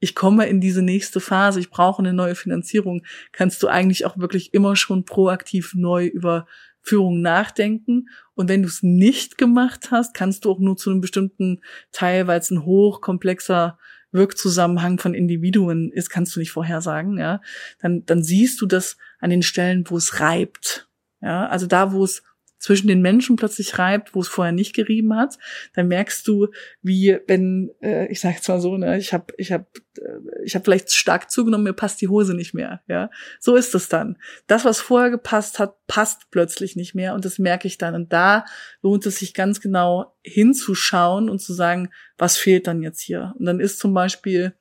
[0.00, 4.18] ich komme in diese nächste Phase, ich brauche eine neue Finanzierung, kannst du eigentlich auch
[4.18, 6.46] wirklich immer schon proaktiv neu über
[6.80, 8.08] Führung nachdenken.
[8.34, 11.60] Und wenn du es nicht gemacht hast, kannst du auch nur zu einem bestimmten
[11.92, 13.78] Teil, weil es ein hochkomplexer
[14.10, 17.42] Wirkzusammenhang von Individuen ist, kannst du nicht vorhersagen, ja.
[17.80, 20.88] Dann, dann siehst du das an den Stellen, wo es reibt.
[21.20, 22.22] Ja, also da, wo es
[22.58, 25.38] zwischen den Menschen plötzlich reibt, wo es vorher nicht gerieben hat,
[25.74, 26.48] dann merkst du,
[26.82, 30.54] wie wenn äh, ich sage jetzt mal so, ne, ich habe ich habe äh, ich
[30.54, 33.10] habe vielleicht stark zugenommen, mir passt die Hose nicht mehr, ja?
[33.40, 34.18] So ist es dann.
[34.46, 38.12] Das was vorher gepasst hat, passt plötzlich nicht mehr und das merke ich dann und
[38.12, 38.44] da
[38.82, 43.34] lohnt es sich ganz genau hinzuschauen und zu sagen, was fehlt dann jetzt hier?
[43.38, 44.54] Und dann ist zum Beispiel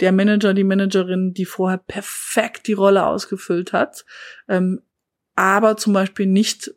[0.00, 4.04] der Manager, die Managerin, die vorher perfekt die Rolle ausgefüllt hat,
[4.48, 4.82] ähm,
[5.34, 6.74] aber zum Beispiel nicht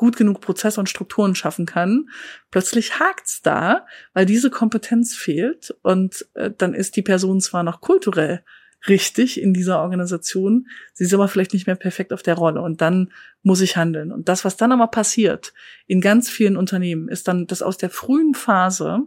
[0.00, 2.08] gut genug Prozesse und Strukturen schaffen kann,
[2.50, 3.84] plötzlich hakt's da,
[4.14, 8.42] weil diese Kompetenz fehlt und äh, dann ist die Person zwar noch kulturell
[8.88, 12.80] richtig in dieser Organisation, sie ist aber vielleicht nicht mehr perfekt auf der Rolle und
[12.80, 14.10] dann muss ich handeln.
[14.10, 15.52] Und das, was dann aber passiert
[15.86, 19.00] in ganz vielen Unternehmen, ist dann, dass aus der frühen Phase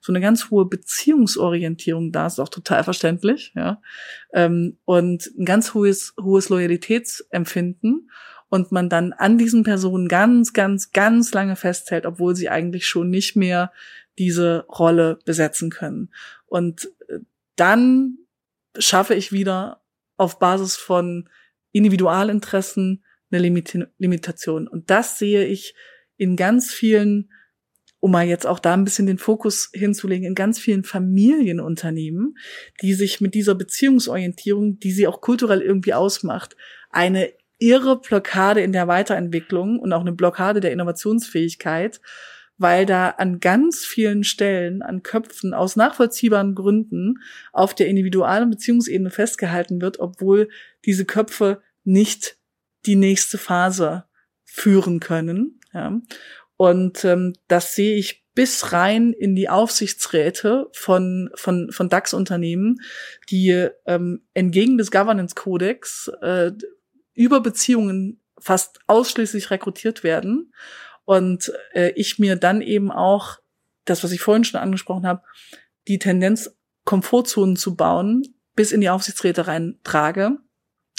[0.00, 3.82] so eine ganz hohe Beziehungsorientierung da ist, auch total verständlich, ja,
[4.32, 8.08] ähm, und ein ganz hohes, hohes Loyalitätsempfinden
[8.48, 13.10] und man dann an diesen Personen ganz, ganz, ganz lange festhält, obwohl sie eigentlich schon
[13.10, 13.72] nicht mehr
[14.18, 16.12] diese Rolle besetzen können.
[16.46, 17.18] Und äh,
[17.56, 18.18] dann
[18.78, 19.82] schaffe ich wieder
[20.16, 21.28] auf Basis von
[21.72, 24.68] Individualinteressen eine Limit Limitation.
[24.68, 25.74] Und das sehe ich
[26.16, 27.30] in ganz vielen,
[28.00, 32.36] um mal jetzt auch da ein bisschen den Fokus hinzulegen, in ganz vielen Familienunternehmen,
[32.80, 36.56] die sich mit dieser Beziehungsorientierung, die sie auch kulturell irgendwie ausmacht,
[36.90, 42.00] eine irre Blockade in der Weiterentwicklung und auch eine Blockade der Innovationsfähigkeit,
[42.56, 47.16] weil da an ganz vielen Stellen, an Köpfen aus nachvollziehbaren Gründen
[47.52, 50.48] auf der individualen Beziehungsebene festgehalten wird, obwohl
[50.84, 52.36] diese Köpfe nicht
[52.86, 54.04] die nächste Phase
[54.44, 55.60] führen können.
[55.72, 56.00] Ja.
[56.56, 62.80] Und ähm, das sehe ich bis rein in die Aufsichtsräte von, von, von DAX-Unternehmen,
[63.30, 66.52] die ähm, entgegen des Governance-Kodex äh,
[67.18, 70.54] über Beziehungen fast ausschließlich rekrutiert werden.
[71.04, 73.38] Und äh, ich mir dann eben auch
[73.84, 75.22] das, was ich vorhin schon angesprochen habe,
[75.88, 76.54] die Tendenz,
[76.84, 78.22] Komfortzonen zu bauen,
[78.54, 80.38] bis in die Aufsichtsräte reintrage.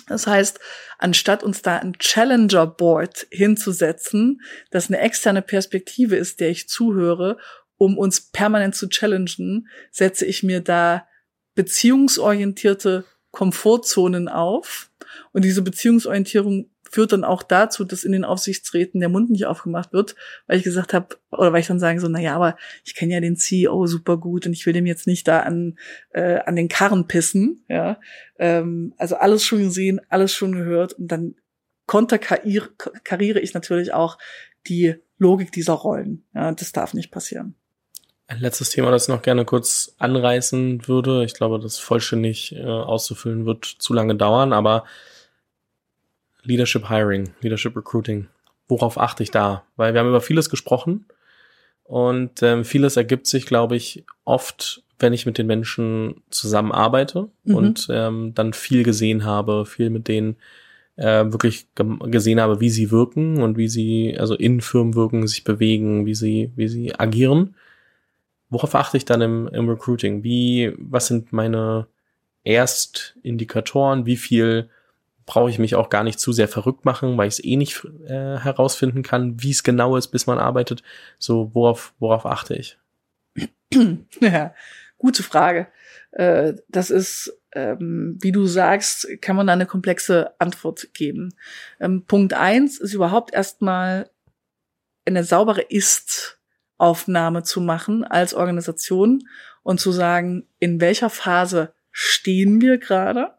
[0.08, 0.60] Das heißt,
[0.98, 4.42] anstatt uns da ein Challenger Board hinzusetzen,
[4.72, 7.38] das eine externe Perspektive ist, der ich zuhöre,
[7.78, 11.08] um uns permanent zu challengen, setze ich mir da
[11.56, 14.90] beziehungsorientierte Komfortzonen auf.
[15.32, 19.94] Und diese Beziehungsorientierung führt dann auch dazu, dass in den Aufsichtsräten der Mund nicht aufgemacht
[19.94, 20.16] wird,
[20.48, 23.14] weil ich gesagt habe, oder weil ich dann sage so, na ja, aber ich kenne
[23.14, 25.78] ja den CEO super gut und ich will dem jetzt nicht da an,
[26.12, 28.00] äh, an den Karren pissen, ja.
[28.38, 31.36] Ähm, also alles schon gesehen, alles schon gehört und dann
[31.86, 34.18] konterkariere ich natürlich auch
[34.68, 36.24] die Logik dieser Rollen.
[36.34, 37.56] Ja, das darf nicht passieren.
[38.30, 41.26] Ein letztes Thema, das ich noch gerne kurz anreißen würde.
[41.26, 44.84] Ich glaube, das vollständig äh, auszufüllen wird zu lange dauern, aber
[46.44, 48.28] Leadership Hiring, Leadership Recruiting.
[48.68, 49.64] Worauf achte ich da?
[49.78, 51.06] Weil wir haben über vieles gesprochen
[51.86, 57.56] und ähm, vieles ergibt sich, glaube ich, oft, wenn ich mit den Menschen zusammenarbeite mhm.
[57.56, 60.36] und ähm, dann viel gesehen habe, viel mit denen
[60.98, 65.44] äh, wirklich gesehen habe, wie sie wirken und wie sie also in Firmen wirken, sich
[65.44, 67.56] bewegen, wie sie wie sie agieren.
[68.50, 70.24] Worauf achte ich dann im, im Recruiting?
[70.24, 71.88] Wie was sind meine
[72.44, 74.06] Erstindikatoren?
[74.06, 74.70] Wie viel
[75.30, 77.86] brauche ich mich auch gar nicht zu sehr verrückt machen, weil ich es eh nicht
[78.08, 80.82] äh, herausfinden kann, wie es genau ist, bis man arbeitet.
[81.20, 82.78] So, worauf, worauf achte ich?
[84.20, 84.56] Ja,
[84.98, 85.68] gute Frage.
[86.12, 91.36] Äh, das ist, ähm, wie du sagst, kann man da eine komplexe Antwort geben.
[91.80, 94.10] Ähm, Punkt eins ist überhaupt erstmal
[95.06, 95.62] eine saubere
[96.80, 99.28] Ist-Aufnahme zu machen als Organisation
[99.64, 103.34] und zu sagen, in welcher Phase stehen wir gerade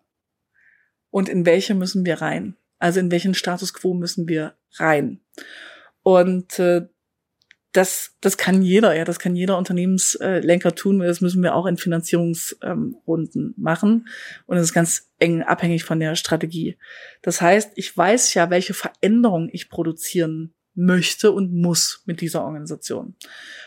[1.10, 2.56] und in welche müssen wir rein.
[2.78, 5.20] Also in welchen Status quo müssen wir rein.
[6.02, 6.86] Und äh,
[7.72, 10.98] das, das kann jeder, ja, das kann jeder Unternehmenslenker tun.
[10.98, 14.08] Das müssen wir auch in Finanzierungsrunden ähm, machen.
[14.46, 16.76] Und das ist ganz eng abhängig von der Strategie.
[17.22, 23.06] Das heißt, ich weiß ja, welche Veränderungen ich produzieren möchte und muss mit dieser Organisation.
[23.08, 23.16] Und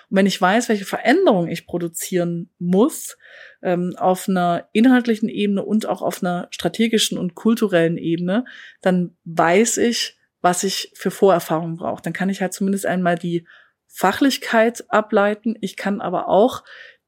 [0.09, 3.17] wenn ich weiß, welche Veränderungen ich produzieren muss,
[3.61, 8.45] ähm, auf einer inhaltlichen Ebene und auch auf einer strategischen und kulturellen Ebene,
[8.81, 12.01] dann weiß ich, was ich für Vorerfahrungen brauche.
[12.01, 13.47] Dann kann ich halt zumindest einmal die
[13.87, 15.55] Fachlichkeit ableiten.
[15.61, 16.63] Ich kann aber auch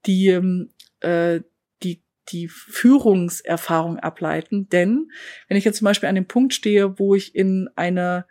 [0.05, 1.41] die, ähm, äh,
[1.81, 4.69] die, die Führungserfahrung ableiten.
[4.69, 5.09] Denn
[5.47, 8.25] wenn ich jetzt zum Beispiel an dem Punkt stehe, wo ich in eine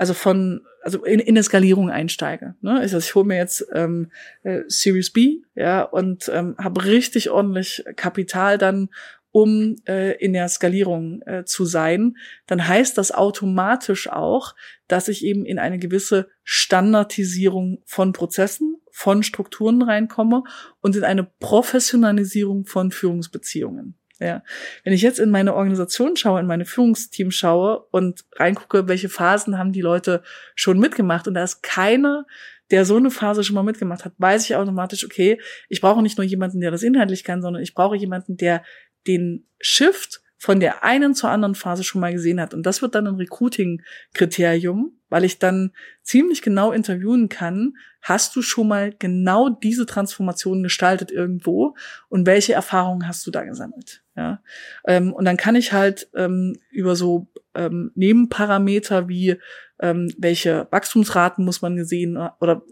[0.00, 2.54] also von, also in, in eine Skalierung einsteige.
[2.62, 2.80] Ne?
[2.80, 4.10] Also ich hole mir jetzt ähm,
[4.44, 8.88] äh, Series B, ja, und ähm, habe richtig ordentlich Kapital dann,
[9.30, 14.54] um äh, in der Skalierung äh, zu sein, dann heißt das automatisch auch,
[14.88, 20.44] dass ich eben in eine gewisse Standardisierung von Prozessen, von Strukturen reinkomme
[20.80, 23.99] und in eine Professionalisierung von Führungsbeziehungen.
[24.20, 24.42] Ja.
[24.84, 29.56] Wenn ich jetzt in meine Organisation schaue, in meine Führungsteam schaue und reingucke, welche Phasen
[29.58, 30.22] haben die Leute
[30.54, 32.26] schon mitgemacht und da ist keiner,
[32.70, 36.18] der so eine Phase schon mal mitgemacht hat, weiß ich automatisch, okay, ich brauche nicht
[36.18, 38.62] nur jemanden, der das inhaltlich kann, sondern ich brauche jemanden, der
[39.06, 42.54] den Shift von der einen zur anderen Phase schon mal gesehen hat.
[42.54, 48.42] Und das wird dann ein Recruiting-Kriterium, weil ich dann ziemlich genau interviewen kann, hast du
[48.42, 51.74] schon mal genau diese Transformation gestaltet irgendwo
[52.08, 54.02] und welche Erfahrungen hast du da gesammelt?
[54.16, 54.42] Ja,
[54.86, 59.36] ähm, und dann kann ich halt ähm, über so ähm, Nebenparameter wie
[59.80, 62.62] ähm, welche Wachstumsraten muss man gesehen oder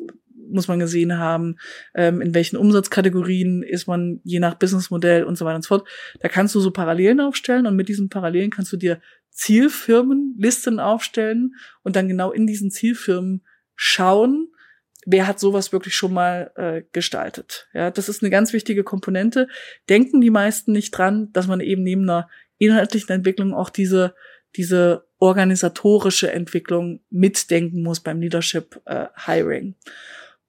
[0.51, 1.57] muss man gesehen haben,
[1.95, 5.89] ähm, in welchen Umsatzkategorien ist man je nach Businessmodell und so weiter und so fort.
[6.21, 9.01] Da kannst du so Parallelen aufstellen und mit diesen Parallelen kannst du dir
[9.39, 13.45] Zielfirmenlisten aufstellen und dann genau in diesen Zielfirmen
[13.77, 14.49] schauen,
[15.07, 17.69] wer hat sowas wirklich schon mal äh, gestaltet.
[17.73, 19.49] Ja, das ist eine ganz wichtige Komponente.
[19.89, 22.29] Denken die meisten nicht dran, dass man eben neben einer
[22.59, 24.15] inhaltlichen Entwicklung auch diese
[24.57, 29.75] diese organisatorische Entwicklung mitdenken muss beim Leadership äh, Hiring.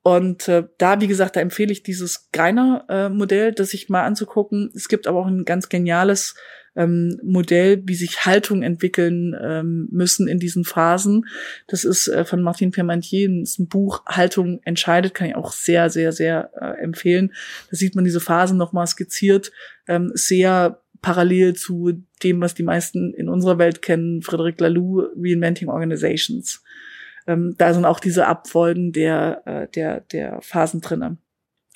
[0.01, 4.71] Und äh, da, wie gesagt, da empfehle ich dieses Greiner-Modell, äh, das sich mal anzugucken.
[4.73, 6.35] Es gibt aber auch ein ganz geniales
[6.79, 11.27] ähm, Modell, wie sich Haltung entwickeln ähm, müssen in diesen Phasen.
[11.67, 15.89] Das ist äh, von Martin Permantier, ist ein Buch Haltung entscheidet, kann ich auch sehr,
[15.89, 17.33] sehr, sehr äh, empfehlen.
[17.69, 19.51] Da sieht man diese Phasen nochmal skizziert,
[19.87, 25.67] ähm, sehr parallel zu dem, was die meisten in unserer Welt kennen, Frederic Laloux, Reinventing
[25.67, 26.63] Organizations.
[27.27, 31.19] ähm, da sind auch diese Abfolgen der, äh, der, der Phasen drinnen.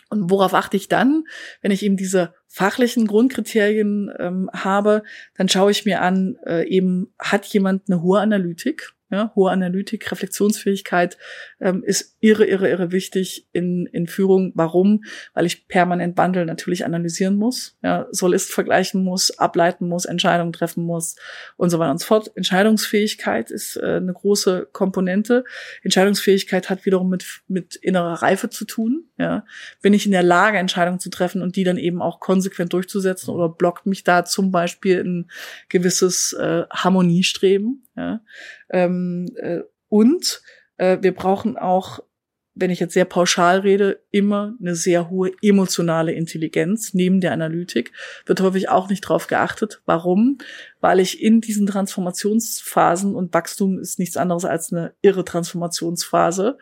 [0.10, 1.26] Und worauf achte ich dann,
[1.62, 5.02] wenn ich eben diese fachlichen Grundkriterien ähm, habe,
[5.36, 10.12] dann schaue ich mir an, äh, eben hat jemand eine hohe Analytik, ja, hohe Analytik,
[10.12, 11.18] Reflexionsfähigkeit
[11.64, 14.52] ähm, ist irre, irre, irre wichtig in, in Führung.
[14.54, 15.06] Warum?
[15.34, 20.84] Weil ich permanent Bundle natürlich analysieren muss, ja, Soll-Ist vergleichen muss, ableiten muss, Entscheidungen treffen
[20.84, 21.16] muss
[21.56, 22.32] und so weiter und so fort.
[22.36, 25.46] Entscheidungsfähigkeit ist äh, eine große Komponente.
[25.84, 29.06] Entscheidungsfähigkeit hat wiederum mit, mit innerer Reife zu tun.
[29.18, 29.46] Ja.
[29.82, 33.34] Bin ich in der Lage, Entscheidungen zu treffen und die dann eben auch konsequent durchzusetzen
[33.34, 35.32] oder blockt mich da zum Beispiel ein
[35.70, 37.88] gewisses äh, Harmoniestreben?
[37.96, 38.20] Ja.
[38.70, 40.42] Ähm, äh, und
[40.84, 42.00] äh, wir brauchen auch,
[42.56, 47.94] wenn ich jetzt sehr pauschal rede, immer eine sehr hohe emotionale Intelligenz neben der Analytik.
[48.28, 49.82] Wird häufig auch nicht drauf geachtet.
[49.86, 50.38] Warum?
[50.80, 56.60] Weil ich in diesen Transformationsphasen und Wachstum ist nichts anderes als eine irre Transformationsphase.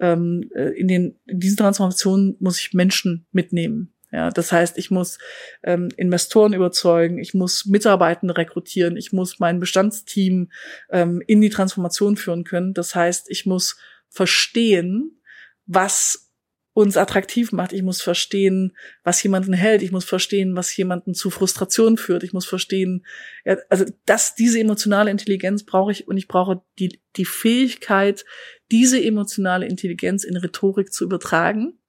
[0.00, 3.94] Ähm, äh, in, den, in diesen Transformationen muss ich Menschen mitnehmen.
[4.12, 5.18] Ja, das heißt, ich muss
[5.62, 10.50] ähm, Investoren überzeugen, ich muss Mitarbeitende rekrutieren, ich muss mein Bestandsteam
[10.90, 12.74] ähm, in die Transformation führen können.
[12.74, 15.20] Das heißt, ich muss verstehen,
[15.66, 16.30] was
[16.72, 17.72] uns attraktiv macht.
[17.72, 19.82] Ich muss verstehen, was jemanden hält.
[19.82, 22.22] Ich muss verstehen, was jemanden zu Frustration führt.
[22.22, 23.04] Ich muss verstehen,
[23.44, 28.24] ja, also das, diese emotionale Intelligenz brauche ich und ich brauche die, die Fähigkeit,
[28.70, 31.79] diese emotionale Intelligenz in Rhetorik zu übertragen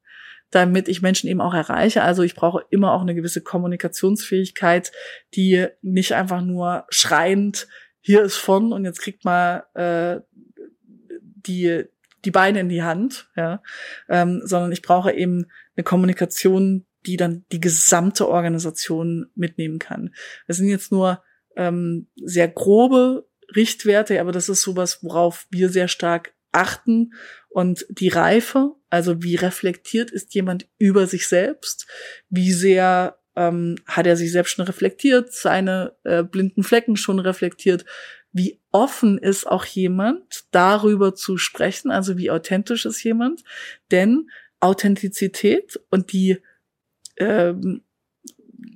[0.52, 2.04] damit ich Menschen eben auch erreiche.
[2.04, 4.92] Also ich brauche immer auch eine gewisse Kommunikationsfähigkeit,
[5.34, 7.68] die nicht einfach nur schreiend,
[8.02, 10.22] hier ist von und jetzt kriegt mal äh,
[11.46, 11.86] die,
[12.26, 13.62] die Beine in die Hand, ja,
[14.10, 20.14] ähm, sondern ich brauche eben eine Kommunikation, die dann die gesamte Organisation mitnehmen kann.
[20.48, 21.24] Das sind jetzt nur
[21.56, 27.14] ähm, sehr grobe Richtwerte, aber das ist sowas, worauf wir sehr stark achten.
[27.50, 31.88] Und die Reife, also wie reflektiert ist jemand über sich selbst,
[32.30, 37.86] wie sehr ähm, hat er sich selbst schon reflektiert, seine äh, blinden Flecken schon reflektiert,
[38.34, 43.44] wie offen ist auch jemand, darüber zu sprechen, also wie authentisch ist jemand,
[43.92, 44.30] denn
[44.60, 46.38] Authentizität und die,
[47.18, 47.84] ähm,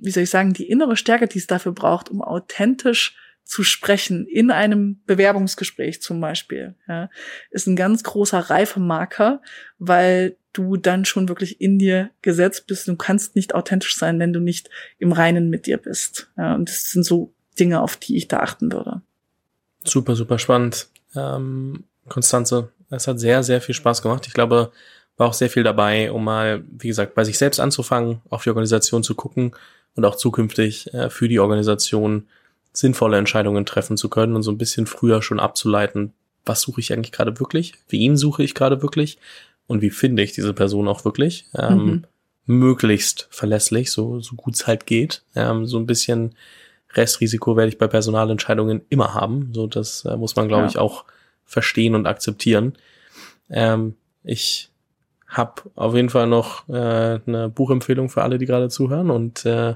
[0.02, 3.16] wie soll ich sagen, die innere Stärke, die es dafür braucht, um authentisch
[3.46, 7.08] zu sprechen in einem Bewerbungsgespräch zum Beispiel, ja,
[7.50, 9.40] ist ein ganz großer Reifemarker,
[9.78, 12.88] weil du dann schon wirklich in dir gesetzt bist.
[12.88, 14.68] Du kannst nicht authentisch sein, wenn du nicht
[14.98, 16.30] im Reinen mit dir bist.
[16.36, 19.02] Ja, und das sind so Dinge, auf die ich da achten würde.
[19.84, 20.88] Super, super spannend.
[21.14, 24.26] Ähm, Konstanze, es hat sehr, sehr viel Spaß gemacht.
[24.26, 24.72] Ich glaube,
[25.16, 28.50] war auch sehr viel dabei, um mal, wie gesagt, bei sich selbst anzufangen, auf die
[28.50, 29.54] Organisation zu gucken
[29.94, 32.26] und auch zukünftig äh, für die Organisation
[32.76, 36.12] sinnvolle Entscheidungen treffen zu können und so ein bisschen früher schon abzuleiten,
[36.44, 39.18] was suche ich eigentlich gerade wirklich, wen suche ich gerade wirklich
[39.66, 41.46] und wie finde ich diese Person auch wirklich.
[41.56, 42.04] Ähm, mhm.
[42.48, 45.22] Möglichst verlässlich, so, so gut es halt geht.
[45.34, 46.36] Ähm, so ein bisschen
[46.92, 49.50] Restrisiko werde ich bei Personalentscheidungen immer haben.
[49.52, 50.68] So, das äh, muss man, glaube ja.
[50.68, 51.04] ich, auch
[51.44, 52.74] verstehen und akzeptieren.
[53.50, 54.70] Ähm, ich
[55.26, 59.74] habe auf jeden Fall noch äh, eine Buchempfehlung für alle, die gerade zuhören und äh,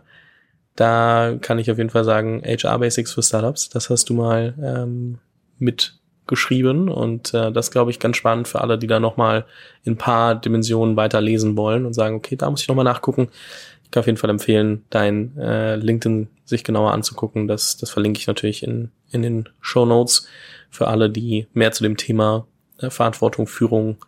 [0.81, 4.55] da kann ich auf jeden Fall sagen, HR Basics für Startups, das hast du mal
[4.63, 5.19] ähm,
[5.59, 9.45] mitgeschrieben und äh, das glaube ich ganz spannend für alle, die da nochmal
[9.85, 13.29] in paar Dimensionen weiter lesen wollen und sagen, okay, da muss ich nochmal nachgucken.
[13.85, 17.47] Ich kann auf jeden Fall empfehlen, dein äh, LinkedIn sich genauer anzugucken.
[17.47, 20.29] Das, das verlinke ich natürlich in, in den Show Notes
[20.71, 22.47] für alle, die mehr zu dem Thema
[22.79, 23.99] äh, Verantwortung, Führung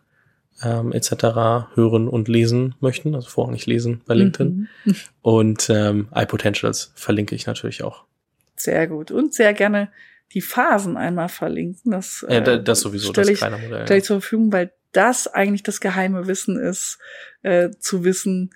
[0.63, 1.75] ähm, etc.
[1.75, 4.67] hören und lesen möchten, also vorrangig lesen bei LinkedIn.
[4.85, 4.95] Mhm.
[5.21, 8.03] Und ähm, iPotentials verlinke ich natürlich auch.
[8.55, 9.11] Sehr gut.
[9.11, 9.89] Und sehr gerne
[10.33, 11.91] die Phasen einmal verlinken.
[11.91, 13.85] Das, äh, ja, das sowieso, das ich, kleine Modell.
[13.85, 16.99] Stelle ich zur Verfügung, weil das eigentlich das geheime Wissen ist,
[17.41, 18.51] äh, zu wissen,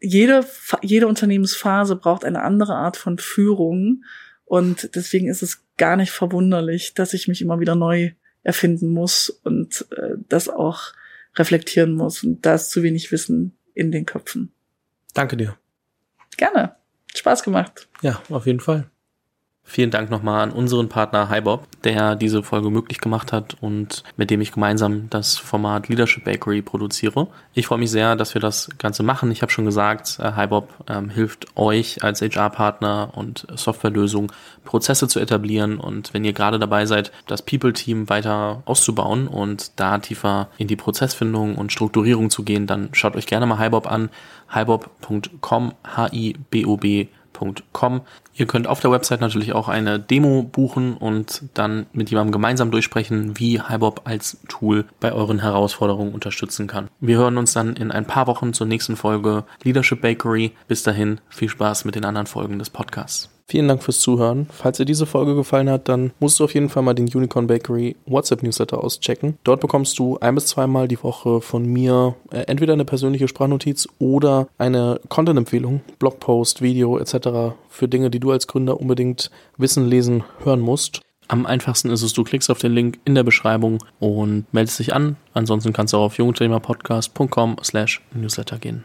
[0.00, 0.44] jede,
[0.82, 4.04] jede Unternehmensphase braucht eine andere Art von Führung.
[4.44, 8.12] Und deswegen ist es gar nicht verwunderlich, dass ich mich immer wieder neu
[8.42, 10.92] erfinden muss und äh, das auch
[11.36, 12.22] reflektieren muss.
[12.22, 14.52] Und da ist zu wenig Wissen in den Köpfen.
[15.14, 15.56] Danke dir.
[16.36, 16.76] Gerne.
[17.14, 17.88] Spaß gemacht.
[18.02, 18.90] Ja, auf jeden Fall.
[19.66, 24.30] Vielen Dank nochmal an unseren Partner HiBob, der diese Folge möglich gemacht hat und mit
[24.30, 27.28] dem ich gemeinsam das Format Leadership Bakery produziere.
[27.54, 29.30] Ich freue mich sehr, dass wir das Ganze machen.
[29.30, 34.30] Ich habe schon gesagt, äh, HiBob ähm, hilft euch als HR-Partner und Softwarelösung
[34.64, 39.98] Prozesse zu etablieren und wenn ihr gerade dabei seid, das People-Team weiter auszubauen und da
[39.98, 44.10] tiefer in die Prozessfindung und Strukturierung zu gehen, dann schaut euch gerne mal HiBob an,
[44.52, 48.02] hibob.com, H-I-B-O-B www.hybob.com.
[48.34, 52.70] Ihr könnt auf der Website natürlich auch eine Demo buchen und dann mit jemandem gemeinsam
[52.70, 56.88] durchsprechen, wie HiBob als Tool bei euren Herausforderungen unterstützen kann.
[57.00, 60.52] Wir hören uns dann in ein paar Wochen zur nächsten Folge Leadership Bakery.
[60.66, 63.33] Bis dahin viel Spaß mit den anderen Folgen des Podcasts.
[63.46, 64.48] Vielen Dank fürs Zuhören.
[64.50, 67.46] Falls dir diese Folge gefallen hat, dann musst du auf jeden Fall mal den Unicorn
[67.46, 69.36] Bakery WhatsApp Newsletter auschecken.
[69.44, 73.86] Dort bekommst du ein bis zweimal die Woche von mir äh, entweder eine persönliche Sprachnotiz
[73.98, 77.54] oder eine Content-Empfehlung, Blogpost, Video etc.
[77.68, 81.02] für Dinge, die du als Gründer unbedingt wissen, lesen, hören musst.
[81.28, 84.94] Am einfachsten ist es, du klickst auf den Link in der Beschreibung und meldest dich
[84.94, 85.16] an.
[85.32, 88.84] Ansonsten kannst du auch auf jungunternehmerpodcast.com slash newsletter gehen.